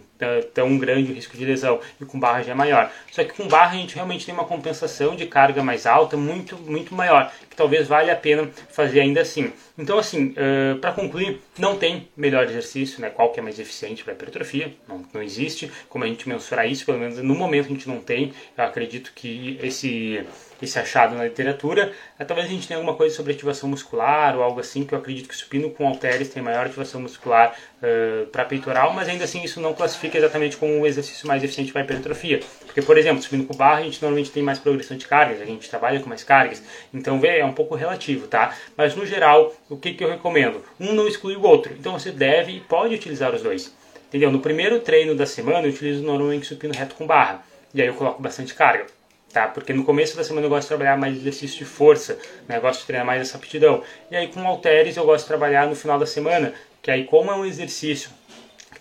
tão 0.54 0.78
grande 0.78 1.12
o 1.12 1.16
risco 1.16 1.38
de 1.38 1.46
lesão 1.46 1.80
e 2.00 2.06
com 2.06 2.20
barra 2.20 2.42
já 2.42 2.52
é 2.52 2.56
maior. 2.56 2.92
Só 3.12 3.24
que 3.24 3.34
com 3.34 3.48
barra 3.48 3.74
a 3.74 3.78
gente 3.78 3.96
realmente 3.96 4.26
tem 4.26 4.34
uma 4.34 4.46
compensação 4.46 5.16
de 5.16 5.26
carga 5.26 5.64
mais 5.64 5.86
alta 5.86 6.16
muito 6.16 6.58
muito 6.58 6.94
maior, 6.94 7.32
que 7.50 7.56
talvez 7.56 7.88
valha 7.88 8.14
a 8.14 8.16
pena 8.16 8.50
fazer 8.70 9.02
ainda 9.02 9.22
assim. 9.22 9.52
Então 9.78 9.98
assim, 9.98 10.34
uh, 10.34 10.78
para 10.80 10.92
concluir, 10.94 11.42
não 11.58 11.78
tem 11.78 12.08
melhor 12.16 12.46
exercício, 12.46 13.02
né? 13.02 13.10
Qual 13.10 13.32
que 13.32 13.40
é 13.40 13.44
mais 13.44 13.60
eficiente 13.60 14.04
para 14.04 14.14
hipertrofia? 14.14 14.74
Não, 14.88 15.04
não 15.14 15.22
existe. 15.22 15.72
Como 15.90 16.04
a 16.04 16.08
gente 16.08 16.28
mensurar 16.30 16.70
isso, 16.70 16.86
pelo 16.86 17.00
menos 17.00 17.18
no 17.18 17.36
momento 17.36 17.66
a 17.66 17.70
gente 17.70 17.88
não 17.88 18.00
tem. 18.00 18.34
Eu 18.58 18.64
acredito 18.64 19.12
que 19.14 19.60
esse 19.62 20.26
esse 20.62 20.78
achado 20.80 21.16
na 21.16 21.24
literatura. 21.24 21.92
É, 22.18 22.24
talvez 22.24 22.48
a 22.48 22.50
gente 22.50 22.68
tenha 22.68 22.78
alguma 22.78 22.96
coisa 22.96 23.16
sobre 23.16 23.34
ativação 23.34 23.70
muscular 23.70 24.36
ou 24.36 24.44
algo 24.44 24.60
assim, 24.60 24.86
que 24.86 24.94
eu 24.94 25.00
acredito 25.00 25.28
que 25.28 25.36
supino 25.36 25.70
com 25.70 25.88
halteres 25.88 26.30
tem 26.30 26.42
maior 26.42 26.66
ativação 26.66 27.02
muscular 27.02 27.56
uh, 27.82 28.26
para 28.28 28.46
peitoral, 28.46 28.94
mas 28.94 29.08
ainda 29.10 29.24
assim 29.24 29.44
isso 29.44 29.60
não 29.60 29.74
classifica 29.74 30.18
exatamente 30.18 30.58
como 30.58 30.74
um 30.74 30.86
exercício 30.86 31.28
mais 31.28 31.44
eficiente 31.44 31.72
para 31.72 31.82
hipertrofia. 31.82 32.40
Porque, 32.66 32.82
por 32.82 32.98
exemplo, 32.98 33.22
supino 33.22 33.46
com 33.46 33.56
barra 33.56 33.80
a 33.80 33.84
gente 33.84 34.02
normalmente 34.02 34.32
tem 34.32 34.44
mais 34.44 34.60
progressão 34.60 34.98
de 34.98 35.08
cargas, 35.08 35.42
a 35.42 35.46
gente 35.46 35.70
trabalha 35.70 36.00
com 36.00 36.10
mais 36.10 36.24
cargas, 36.24 36.64
então 36.94 37.20
vê, 37.20 37.40
é 37.40 37.46
um 37.46 37.54
pouco 37.54 37.76
relativo, 37.76 38.28
tá? 38.28 38.56
Mas 38.78 38.96
no 38.96 39.06
geral, 39.06 39.54
o 39.70 39.78
que, 39.78 39.94
que 39.94 40.04
eu 40.04 40.10
recomendo? 40.10 40.64
Um 40.80 40.94
não 40.94 41.08
exclui 41.08 41.36
o 41.36 41.44
outro, 41.44 41.74
então 41.78 41.94
você 41.98 42.12
deve 42.12 42.54
e 42.54 42.60
pode 42.60 42.96
utilizar 42.96 43.34
os 43.34 43.42
dois. 43.42 43.74
Entendeu? 44.08 44.32
No 44.32 44.40
primeiro 44.40 44.80
treino 44.80 45.16
da 45.16 45.26
semana 45.26 45.68
eu 45.68 45.72
utilizo 45.72 46.04
normalmente 46.04 46.46
supino 46.46 46.74
reto 46.74 46.96
com 46.96 47.06
barra, 47.06 47.44
e 47.74 47.82
aí 47.82 47.88
eu 47.88 47.94
coloco 47.94 48.22
bastante 48.22 48.54
carga 48.54 48.95
tá? 49.36 49.50
Porque 49.50 49.74
no 49.74 49.84
começo 49.84 50.16
da 50.16 50.24
semana 50.24 50.46
eu 50.46 50.50
gosto 50.50 50.62
de 50.62 50.70
trabalhar 50.70 50.98
mais 50.98 51.18
exercício 51.18 51.58
de 51.58 51.66
força, 51.66 52.18
né? 52.48 52.56
Eu 52.56 52.62
gosto 52.62 52.80
de 52.80 52.86
treinar 52.86 53.06
mais 53.06 53.22
essa 53.22 53.38
aptidão. 53.38 53.84
E 54.10 54.16
aí 54.16 54.30
com 54.30 54.40
halteres 54.48 54.96
eu 54.96 55.06
gosto 55.06 55.26
de 55.26 55.28
trabalhar 55.28 55.68
no 55.68 55.76
final 55.76 56.00
da 56.00 56.06
semana, 56.06 56.54
que 56.82 56.90
aí 56.90 57.04
como 57.04 57.30
é 57.30 57.36
um 57.36 57.46
exercício 57.46 58.10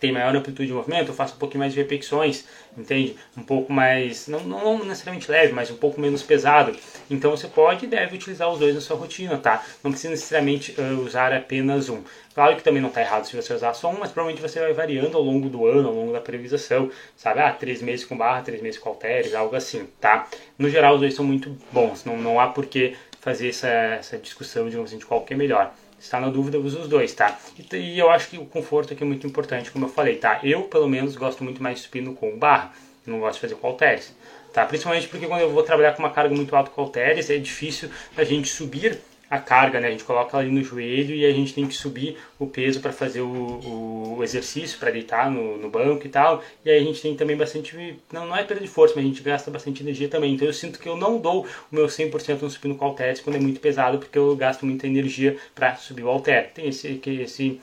tem 0.05 0.13
maior 0.13 0.37
amplitude 0.37 0.67
de 0.67 0.75
movimento, 0.75 1.09
eu 1.09 1.15
faço 1.15 1.35
um 1.35 1.39
pouquinho 1.39 1.61
mais 1.61 1.73
de 1.73 1.81
repetições, 1.81 2.45
entende? 2.77 3.17
Um 3.35 3.43
pouco 3.43 3.73
mais, 3.73 4.29
não, 4.29 4.41
não 4.41 4.85
necessariamente 4.85 5.31
leve, 5.31 5.55
mas 5.55 5.71
um 5.71 5.77
pouco 5.77 5.99
menos 5.99 6.23
pesado. 6.23 6.77
Então 7.11 7.31
você 7.31 7.49
pode 7.49 7.87
e 7.87 7.89
deve 7.89 8.15
utilizar 8.15 8.51
os 8.51 8.59
dois 8.59 8.75
na 8.75 8.83
sua 8.83 8.99
rotina, 8.99 9.39
tá? 9.39 9.65
Não 9.83 9.91
precisa 9.91 10.11
necessariamente 10.11 10.75
uh, 10.79 11.01
usar 11.01 11.33
apenas 11.33 11.89
um. 11.89 12.03
Claro 12.35 12.55
que 12.55 12.63
também 12.63 12.83
não 12.83 12.91
está 12.91 13.01
errado 13.01 13.25
se 13.25 13.35
você 13.35 13.55
usar 13.55 13.73
só 13.73 13.89
um, 13.89 13.99
mas 13.99 14.11
provavelmente 14.11 14.47
você 14.47 14.61
vai 14.61 14.75
variando 14.75 15.17
ao 15.17 15.23
longo 15.23 15.49
do 15.49 15.67
ano, 15.67 15.89
ao 15.89 15.95
longo 15.95 16.13
da 16.13 16.21
periodização, 16.21 16.91
sabe? 17.17 17.41
Ah, 17.41 17.51
três 17.51 17.81
meses 17.81 18.05
com 18.05 18.15
barra, 18.15 18.43
três 18.43 18.61
meses 18.61 18.79
com 18.79 18.91
halteres, 18.91 19.35
algo 19.35 19.57
assim, 19.57 19.89
tá? 19.99 20.29
No 20.59 20.69
geral, 20.69 20.97
os 20.97 21.01
dois 21.01 21.15
são 21.15 21.25
muito 21.25 21.57
bons, 21.73 22.05
não, 22.05 22.19
não 22.19 22.39
há 22.39 22.49
por 22.49 22.67
que 22.67 22.95
fazer 23.23 23.49
essa, 23.49 23.69
essa 23.69 24.19
discussão, 24.19 24.67
digamos 24.69 24.91
assim, 24.91 24.99
de 24.99 25.07
qual 25.07 25.23
que 25.23 25.33
é 25.33 25.37
melhor 25.37 25.73
está 25.99 26.21
na 26.21 26.29
dúvida, 26.29 26.59
usa 26.59 26.81
os 26.81 26.89
dois, 26.89 27.13
tá? 27.15 27.39
E, 27.59 27.77
e, 27.77 27.99
eu 27.99 28.11
acho 28.11 28.29
que 28.29 28.39
o 28.39 28.45
conforto 28.45 28.93
aqui 28.93 29.03
é 29.03 29.07
muito 29.07 29.27
importante, 29.27 29.71
como 29.71 29.87
eu 29.87 29.89
falei, 29.89 30.17
tá? 30.17 30.41
Eu, 30.43 30.63
pelo 30.63 30.89
menos, 30.89 31.17
gosto 31.17 31.43
muito 31.43 31.63
mais 31.63 31.79
de 31.79 31.85
supino 31.85 32.15
com 32.15 32.39
barra, 32.39 32.73
não 33.07 33.21
gosto 33.21 33.35
de 33.35 33.41
fazer 33.41 33.55
com 33.57 33.67
halteres, 33.67 34.15
tá? 34.53 34.65
Principalmente 34.65 35.09
porque 35.09 35.27
quando 35.27 35.41
eu 35.41 35.51
vou 35.51 35.63
trabalhar 35.63 35.93
com 35.93 36.03
uma 36.03 36.11
carga 36.11 36.35
muito 36.35 36.55
alta 36.55 36.71
com 36.71 36.83
halteres, 36.83 37.31
é 37.31 37.39
difícil 37.39 37.91
a 38.17 38.25
gente 38.25 38.49
subir 38.49 39.01
a 39.35 39.41
carga, 39.41 39.81
né? 39.81 39.89
A 39.89 39.91
gente 39.91 40.05
coloca 40.05 40.37
ali 40.37 40.51
no 40.51 40.63
joelho 40.63 41.15
e 41.15 41.25
a 41.25 41.33
gente 41.33 41.53
tem 41.53 41.67
que 41.67 41.75
subir 41.75 42.17
o 42.39 42.47
peso 42.47 42.81
para 42.81 42.93
fazer 42.93 43.21
o, 43.21 44.17
o 44.17 44.23
exercício, 44.23 44.79
para 44.79 44.91
deitar 44.91 45.31
no, 45.31 45.57
no, 45.57 45.69
banco 45.69 46.07
e 46.07 46.11
tal. 46.11 46.43
E 46.65 46.71
aí 46.71 46.79
a 46.79 46.85
gente 46.85 47.01
tem 47.01 47.17
também 47.17 47.37
bastante, 47.37 47.99
não, 48.13 48.27
não 48.27 48.37
é 48.37 48.45
perda 48.45 48.63
de 48.63 48.69
força, 48.69 48.95
mas 48.97 49.05
a 49.05 49.09
gente 49.09 49.23
gasta 49.23 49.51
bastante 49.51 49.83
energia 49.83 50.09
também. 50.09 50.35
Então 50.35 50.47
eu 50.47 50.55
sinto 50.55 50.79
que 50.79 50.89
eu 50.89 50.97
não 50.97 51.19
dou 51.19 51.45
o 51.45 51.75
meu 51.75 51.87
100% 51.87 52.43
no 52.43 52.51
supino 52.51 52.77
com 52.77 52.85
halteres 52.85 53.21
quando 53.21 53.37
é 53.37 53.41
muito 53.41 53.61
pesado, 53.61 53.99
porque 53.99 54.17
eu 54.17 54.35
gasto 54.37 54.65
muita 54.65 54.87
energia 54.87 55.37
para 55.55 55.77
subir 55.77 56.05
o 56.05 56.09
halter. 56.09 56.51
Tem 56.53 56.69
esse, 56.69 57.01
esse, 57.07 57.61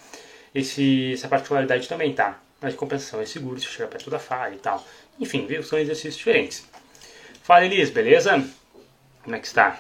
esse, 0.53 1.13
essa 1.13 1.27
particularidade 1.27 1.88
também, 1.88 2.13
tá? 2.13 2.41
Mas 2.62 2.75
compensação 2.75 3.21
é 3.21 3.25
seguro 3.25 3.60
se 3.60 3.65
chegar 3.65 3.88
perto 3.88 4.10
da 4.10 4.19
falha 4.19 4.55
e 4.55 4.60
tal. 4.60 4.86
Enfim, 5.19 5.45
viu? 5.47 5.63
São 5.63 5.79
exercícios 5.79 6.17
diferentes. 6.17 6.65
Fala 7.43 7.65
Elis, 7.65 7.89
beleza? 7.89 8.43
Como 9.23 9.36
é 9.36 9.39
que 9.39 9.47
está? 9.47 9.79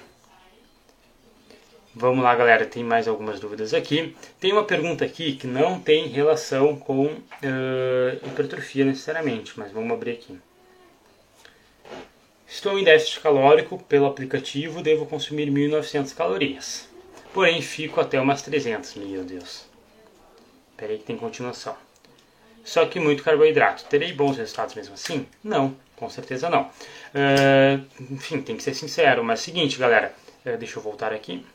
Vamos 1.93 2.23
lá, 2.23 2.33
galera, 2.33 2.65
tem 2.65 2.83
mais 2.83 3.05
algumas 3.05 3.39
dúvidas 3.39 3.73
aqui. 3.73 4.15
Tem 4.39 4.53
uma 4.53 4.63
pergunta 4.63 5.03
aqui 5.03 5.35
que 5.35 5.45
não 5.45 5.77
tem 5.77 6.07
relação 6.07 6.75
com 6.77 7.07
uh, 7.07 8.25
hipertrofia 8.25 8.85
necessariamente, 8.85 9.53
mas 9.57 9.71
vamos 9.71 9.91
abrir 9.91 10.11
aqui. 10.11 10.39
Estou 12.47 12.79
em 12.79 12.83
déficit 12.83 13.19
calórico 13.19 13.77
pelo 13.83 14.05
aplicativo, 14.05 14.81
devo 14.81 15.05
consumir 15.05 15.49
1.900 15.49 16.15
calorias. 16.15 16.87
Porém, 17.33 17.61
fico 17.61 17.99
até 17.99 18.19
umas 18.19 18.41
300, 18.41 18.95
meu 18.95 19.23
Deus. 19.23 19.65
Espera 20.71 20.93
aí 20.93 20.97
que 20.97 21.05
tem 21.05 21.17
continuação. 21.17 21.75
Só 22.63 22.85
que 22.85 22.99
muito 22.99 23.23
carboidrato. 23.23 23.85
Terei 23.85 24.13
bons 24.13 24.37
resultados 24.37 24.75
mesmo 24.75 24.93
assim? 24.93 25.25
Não, 25.43 25.75
com 25.95 26.09
certeza 26.09 26.49
não. 26.49 26.63
Uh, 26.63 27.85
enfim, 28.09 28.41
tem 28.41 28.55
que 28.55 28.63
ser 28.63 28.73
sincero. 28.73 29.23
Mas 29.23 29.41
seguinte, 29.41 29.77
galera. 29.77 30.13
Uh, 30.45 30.57
deixa 30.57 30.77
eu 30.77 30.83
voltar 30.83 31.11
aqui. 31.11 31.45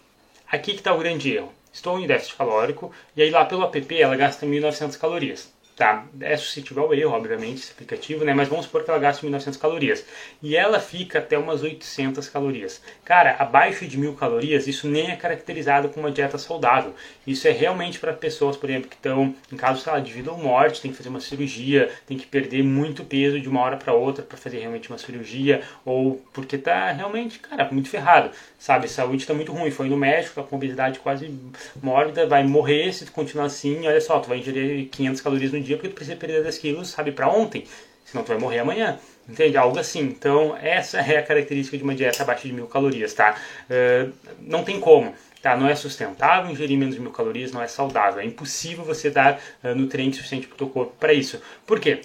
Aqui 0.49 0.73
que 0.73 0.79
está 0.79 0.95
o 0.95 0.99
grande 0.99 1.35
erro. 1.35 1.53
Estou 1.73 1.99
em 1.99 2.07
déficit 2.07 2.37
calórico 2.37 2.93
e 3.17 3.23
aí 3.23 3.31
lá 3.31 3.45
pelo 3.45 3.65
app 3.65 4.01
ela 4.01 4.17
gasta 4.17 4.47
1.900 4.47 4.97
calorias. 4.99 5.56
Tá, 5.77 6.07
é 6.21 6.35
suscetível 6.39 6.85
ao 6.85 6.95
erro, 6.95 7.13
obviamente, 7.13 7.59
esse 7.59 7.71
aplicativo, 7.71 8.25
né? 8.25 8.33
Mas 8.33 8.49
vamos 8.49 8.65
supor 8.65 8.83
que 8.83 8.89
ela 8.89 8.99
gaste 8.99 9.27
1.900 9.27 9.59
calorias. 9.59 10.07
E 10.43 10.57
ela 10.57 10.81
fica 10.81 11.19
até 11.19 11.37
umas 11.37 11.63
800 11.63 12.31
calorias. 12.31 12.81
Cara, 13.05 13.37
abaixo 13.39 13.87
de 13.87 13.99
1.000 13.99 14.17
calorias, 14.17 14.67
isso 14.67 14.89
nem 14.89 15.11
é 15.11 15.17
caracterizado 15.17 15.91
como 15.91 16.07
uma 16.07 16.13
dieta 16.13 16.39
saudável. 16.39 16.95
Isso 17.27 17.47
é 17.47 17.51
realmente 17.51 17.99
para 17.99 18.15
pessoas, 18.15 18.57
por 18.57 18.71
exemplo, 18.71 18.89
que 18.89 18.97
estão 18.97 19.35
em 19.53 19.57
caso 19.57 19.85
lá, 19.87 20.01
de 20.01 20.11
vida 20.11 20.33
ou 20.33 20.39
morte, 20.39 20.81
tem 20.81 20.91
que 20.91 20.97
fazer 20.97 21.11
uma 21.11 21.21
cirurgia, 21.21 21.91
tem 22.07 22.17
que 22.17 22.27
perder 22.27 22.63
muito 22.63 23.05
peso 23.05 23.39
de 23.39 23.47
uma 23.47 23.61
hora 23.61 23.77
para 23.77 23.93
outra 23.93 24.25
para 24.25 24.39
fazer 24.39 24.61
realmente 24.61 24.89
uma 24.89 24.97
cirurgia, 24.97 25.63
ou 25.85 26.25
porque 26.33 26.57
tá 26.57 26.91
realmente, 26.91 27.39
cara, 27.39 27.69
muito 27.71 27.91
ferrado, 27.91 28.31
sabe? 28.59 28.89
Saúde 28.89 29.25
está 29.25 29.35
muito 29.35 29.53
ruim. 29.53 29.71
Foi 29.71 29.91
no 29.91 29.97
médico, 29.99 30.37
tá 30.37 30.43
com 30.43 30.57
obesidade 30.57 31.01
quase 31.01 31.31
mórbida, 31.83 32.27
vai 32.27 32.45
morrer 32.45 32.95
se 32.95 33.05
tu 33.05 33.13
continuar 33.13 33.45
assim. 33.45 33.87
Olha 33.87 34.01
só, 34.01 34.19
tu 34.21 34.29
vai 34.31 34.39
ingerir 34.39 34.89
500 34.89 35.21
calorias 35.21 35.53
no 35.53 35.61
dia 35.61 35.66
porque 35.75 35.89
tu 35.89 35.95
precisa 35.95 36.17
perder 36.17 36.43
10 36.43 36.59
quilos, 36.59 36.89
sabe, 36.89 37.11
para 37.13 37.29
ontem. 37.29 37.65
senão 38.05 38.23
tu 38.23 38.29
vai 38.29 38.39
morrer 38.39 38.61
amanhã. 38.61 38.99
Entende? 39.29 39.57
Algo 39.57 39.79
assim. 39.79 40.01
Então, 40.01 40.57
essa 40.57 40.99
é 40.99 41.19
a 41.19 41.23
característica 41.23 41.77
de 41.77 41.83
uma 41.83 41.95
dieta 41.95 42.23
abaixo 42.23 42.47
de 42.47 42.53
mil 42.53 42.67
calorias, 42.67 43.13
tá? 43.13 43.37
Uh, 43.69 44.13
não 44.41 44.63
tem 44.63 44.79
como. 44.79 45.15
Tá? 45.43 45.57
Não 45.57 45.69
é 45.69 45.75
sustentável 45.75 46.51
ingerir 46.51 46.79
menos 46.79 46.95
de 46.95 47.01
mil 47.01 47.11
calorias, 47.11 47.53
não 47.53 47.63
é 47.63 47.67
saudável. 47.67 48.21
É 48.21 48.25
impossível 48.25 48.85
você 48.85 49.11
dar 49.11 49.41
uh, 49.65 49.75
nutriente 49.75 50.17
suficiente 50.17 50.47
para 50.47 50.55
o 50.55 50.59
teu 50.59 50.69
corpo 50.69 50.95
para 50.99 51.13
isso. 51.13 51.41
Por 51.67 51.81
quê? 51.81 52.01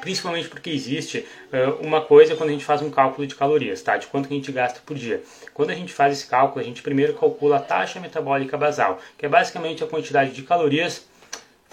Principalmente 0.00 0.48
porque 0.48 0.70
existe 0.70 1.26
uh, 1.52 1.84
uma 1.84 2.00
coisa 2.00 2.36
quando 2.36 2.50
a 2.50 2.52
gente 2.52 2.64
faz 2.64 2.82
um 2.82 2.90
cálculo 2.90 3.26
de 3.26 3.34
calorias, 3.34 3.82
tá? 3.82 3.96
De 3.96 4.06
quanto 4.06 4.28
que 4.28 4.34
a 4.34 4.36
gente 4.36 4.52
gasta 4.52 4.80
por 4.84 4.96
dia. 4.96 5.22
Quando 5.52 5.70
a 5.70 5.74
gente 5.74 5.92
faz 5.92 6.12
esse 6.12 6.26
cálculo, 6.26 6.60
a 6.60 6.64
gente 6.64 6.82
primeiro 6.82 7.14
calcula 7.14 7.56
a 7.56 7.60
taxa 7.60 7.98
metabólica 7.98 8.56
basal, 8.56 9.00
que 9.16 9.26
é 9.26 9.28
basicamente 9.28 9.82
a 9.82 9.86
quantidade 9.86 10.32
de 10.32 10.42
calorias. 10.42 11.06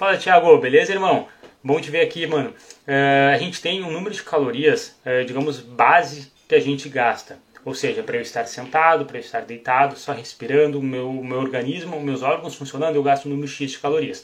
Fala, 0.01 0.17
Thiago, 0.17 0.57
beleza, 0.57 0.91
irmão? 0.91 1.27
Bom 1.63 1.79
te 1.79 1.91
ver 1.91 2.01
aqui, 2.01 2.25
mano. 2.25 2.49
Uh, 2.87 3.35
a 3.35 3.37
gente 3.37 3.61
tem 3.61 3.83
um 3.83 3.91
número 3.91 4.15
de 4.15 4.23
calorias, 4.23 4.99
uh, 5.05 5.23
digamos, 5.23 5.59
base 5.59 6.31
que 6.47 6.55
a 6.55 6.59
gente 6.59 6.89
gasta. 6.89 7.37
Ou 7.63 7.75
seja, 7.75 8.01
para 8.01 8.17
eu 8.17 8.23
estar 8.23 8.43
sentado, 8.45 9.05
para 9.05 9.17
eu 9.17 9.21
estar 9.21 9.41
deitado, 9.41 9.95
só 9.95 10.11
respirando, 10.11 10.79
o 10.79 10.81
meu, 10.81 11.13
meu 11.13 11.37
organismo, 11.37 12.01
meus 12.01 12.23
órgãos 12.23 12.55
funcionando, 12.55 12.95
eu 12.95 13.03
gasto 13.03 13.27
um 13.27 13.29
número 13.29 13.47
X 13.47 13.73
de 13.73 13.77
calorias. 13.77 14.23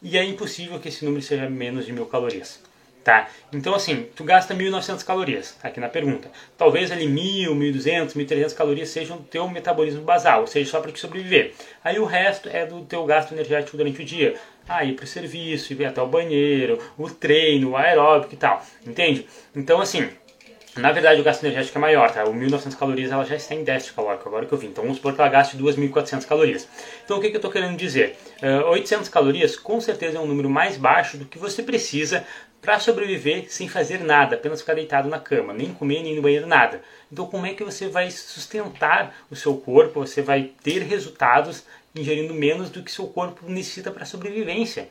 E 0.00 0.16
é 0.16 0.22
impossível 0.22 0.78
que 0.78 0.86
esse 0.86 1.04
número 1.04 1.24
seja 1.24 1.50
menos 1.50 1.86
de 1.86 1.92
mil 1.92 2.06
calorias. 2.06 2.60
Tá? 3.02 3.28
Então, 3.52 3.74
assim, 3.74 4.06
tu 4.14 4.22
gasta 4.24 4.54
1.900 4.54 5.02
calorias, 5.04 5.56
aqui 5.62 5.80
na 5.80 5.88
pergunta. 5.88 6.30
Talvez 6.56 6.92
ali 6.92 7.06
1.000, 7.06 7.48
1.200, 7.48 8.12
1.300 8.14 8.54
calorias 8.54 8.90
sejam 8.90 9.16
do 9.16 9.22
teu 9.24 9.48
metabolismo 9.48 10.02
basal, 10.02 10.42
ou 10.42 10.46
seja, 10.46 10.70
só 10.70 10.80
para 10.80 10.92
te 10.92 11.00
sobreviver. 11.00 11.54
Aí 11.82 11.98
o 11.98 12.04
resto 12.04 12.50
é 12.50 12.66
do 12.66 12.84
teu 12.84 13.04
gasto 13.06 13.32
energético 13.32 13.76
durante 13.76 14.02
o 14.02 14.04
dia 14.04 14.38
a 14.70 14.84
ir 14.84 14.94
para 14.94 15.04
o 15.04 15.08
serviço, 15.08 15.72
ir 15.72 15.84
até 15.84 16.00
o 16.00 16.06
banheiro, 16.06 16.78
o 16.96 17.10
treino, 17.10 17.70
o 17.70 17.76
aeróbico 17.76 18.34
e 18.34 18.36
tal, 18.36 18.64
entende? 18.86 19.26
Então, 19.54 19.80
assim, 19.80 20.08
na 20.76 20.92
verdade 20.92 21.20
o 21.20 21.24
gasto 21.24 21.42
energético 21.42 21.76
é 21.78 21.80
maior, 21.80 22.12
tá? 22.12 22.24
O 22.24 22.32
1.900 22.32 22.78
calorias 22.78 23.10
ela 23.10 23.24
já 23.24 23.34
está 23.34 23.54
em 23.54 23.64
déficit 23.64 23.94
calórico, 23.94 24.28
agora 24.28 24.46
que 24.46 24.52
eu 24.52 24.58
vi. 24.58 24.68
Então 24.68 24.84
vamos 24.84 24.98
supor 24.98 25.14
que 25.14 25.20
ela 25.20 25.28
gaste 25.28 25.56
2.400 25.56 26.24
calorias. 26.24 26.68
Então 27.04 27.18
o 27.18 27.20
que, 27.20 27.28
que 27.28 27.34
eu 27.34 27.38
estou 27.38 27.50
querendo 27.50 27.76
dizer? 27.76 28.16
Uh, 28.40 28.70
800 28.70 29.08
calorias 29.08 29.56
com 29.56 29.80
certeza 29.80 30.18
é 30.18 30.20
um 30.20 30.26
número 30.26 30.48
mais 30.48 30.76
baixo 30.76 31.16
do 31.16 31.24
que 31.24 31.38
você 31.38 31.62
precisa 31.62 32.24
para 32.62 32.78
sobreviver 32.78 33.46
sem 33.48 33.68
fazer 33.68 34.00
nada, 34.00 34.36
apenas 34.36 34.60
ficar 34.60 34.74
deitado 34.74 35.08
na 35.08 35.18
cama, 35.18 35.52
nem 35.52 35.72
comer, 35.72 36.02
nem 36.02 36.14
no 36.14 36.22
banheiro, 36.22 36.46
nada. 36.46 36.82
Então 37.10 37.26
como 37.26 37.46
é 37.46 37.54
que 37.54 37.64
você 37.64 37.88
vai 37.88 38.10
sustentar 38.10 39.14
o 39.30 39.34
seu 39.34 39.56
corpo, 39.56 40.06
você 40.06 40.22
vai 40.22 40.50
ter 40.62 40.82
resultados 40.82 41.64
ingerindo 41.94 42.34
menos 42.34 42.70
do 42.70 42.82
que 42.82 42.90
seu 42.90 43.06
corpo 43.06 43.48
necessita 43.48 43.90
para 43.90 44.04
sobrevivência. 44.04 44.88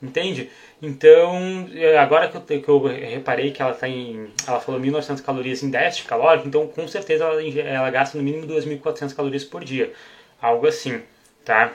Entende? 0.00 0.48
Então, 0.80 1.68
é, 1.74 1.98
agora 1.98 2.28
que 2.28 2.36
eu, 2.36 2.60
que 2.60 2.68
eu 2.68 2.86
reparei 2.86 3.50
que 3.50 3.60
ela 3.60 3.74
tá 3.74 3.88
em. 3.88 4.30
Ela 4.46 4.60
falou 4.60 4.80
1.900 4.80 5.22
calorias 5.22 5.62
em 5.64 5.70
déficit 5.70 6.06
calórico, 6.06 6.46
então 6.46 6.68
com 6.68 6.86
certeza 6.86 7.24
ela, 7.24 7.42
ela 7.42 7.90
gasta 7.90 8.16
no 8.16 8.22
mínimo 8.22 8.46
2.400 8.46 9.14
calorias 9.14 9.44
por 9.44 9.64
dia. 9.64 9.92
Algo 10.40 10.68
assim, 10.68 11.02
tá? 11.44 11.72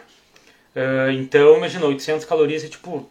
Uh, 0.74 1.12
então, 1.12 1.58
imagina, 1.58 1.86
800 1.86 2.26
calorias 2.26 2.64
é 2.64 2.70
tipo 2.70 3.10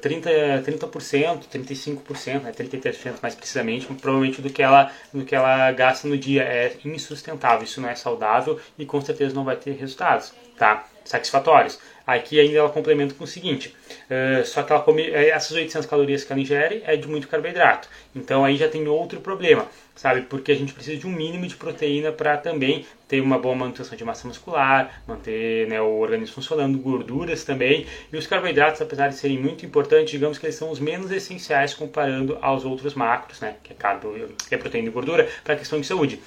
30, 0.00 0.62
30%, 0.64 1.48
35%, 1.52 2.42
né, 2.42 2.52
33% 2.52 3.14
mais 3.20 3.34
precisamente, 3.34 3.86
provavelmente 3.86 4.40
do 4.40 4.50
que, 4.50 4.62
ela, 4.62 4.90
do 5.12 5.24
que 5.24 5.34
ela 5.34 5.72
gasta 5.72 6.06
no 6.06 6.16
dia. 6.16 6.42
É 6.42 6.76
insustentável, 6.84 7.64
isso 7.64 7.80
não 7.80 7.88
é 7.88 7.94
saudável 7.94 8.60
e 8.78 8.86
com 8.86 9.00
certeza 9.00 9.34
não 9.34 9.44
vai 9.44 9.56
ter 9.56 9.72
resultados 9.72 10.32
tá? 10.56 10.86
satisfatórios. 11.04 11.78
Aqui 12.06 12.38
ainda 12.38 12.58
ela 12.58 12.68
complementa 12.68 13.14
com 13.14 13.24
o 13.24 13.26
seguinte, 13.26 13.74
uh, 14.10 14.44
só 14.44 14.62
que 14.62 14.70
ela 14.70 14.82
come, 14.82 15.02
eh, 15.04 15.30
essas 15.30 15.52
800 15.52 15.88
calorias 15.88 16.22
que 16.22 16.30
ela 16.30 16.40
ingere 16.40 16.82
é 16.84 16.96
de 16.96 17.08
muito 17.08 17.26
carboidrato. 17.26 17.88
Então 18.14 18.44
aí 18.44 18.56
já 18.56 18.68
tem 18.68 18.86
outro 18.86 19.22
problema, 19.22 19.66
sabe? 19.96 20.20
Porque 20.20 20.52
a 20.52 20.54
gente 20.54 20.74
precisa 20.74 20.98
de 20.98 21.06
um 21.06 21.10
mínimo 21.10 21.46
de 21.46 21.56
proteína 21.56 22.12
para 22.12 22.36
também 22.36 22.84
ter 23.08 23.22
uma 23.22 23.38
boa 23.38 23.54
manutenção 23.54 23.96
de 23.96 24.04
massa 24.04 24.28
muscular, 24.28 25.02
manter 25.08 25.66
né, 25.66 25.80
o 25.80 25.98
organismo 25.98 26.34
funcionando, 26.34 26.76
gorduras 26.78 27.42
também. 27.42 27.86
E 28.12 28.16
os 28.18 28.26
carboidratos, 28.26 28.82
apesar 28.82 29.08
de 29.08 29.14
serem 29.14 29.38
muito 29.38 29.64
importantes, 29.64 30.10
digamos 30.10 30.36
que 30.36 30.44
eles 30.44 30.56
são 30.56 30.70
os 30.70 30.78
menos 30.78 31.10
essenciais 31.10 31.72
comparando 31.72 32.36
aos 32.42 32.66
outros 32.66 32.94
macros, 32.94 33.40
né? 33.40 33.56
Que 33.62 33.72
é, 33.72 33.76
carbo, 33.76 34.14
que 34.46 34.54
é 34.54 34.58
proteína 34.58 34.88
e 34.88 34.90
gordura, 34.90 35.26
para 35.42 35.54
a 35.54 35.56
questão 35.56 35.80
de 35.80 35.86
saúde. 35.86 36.20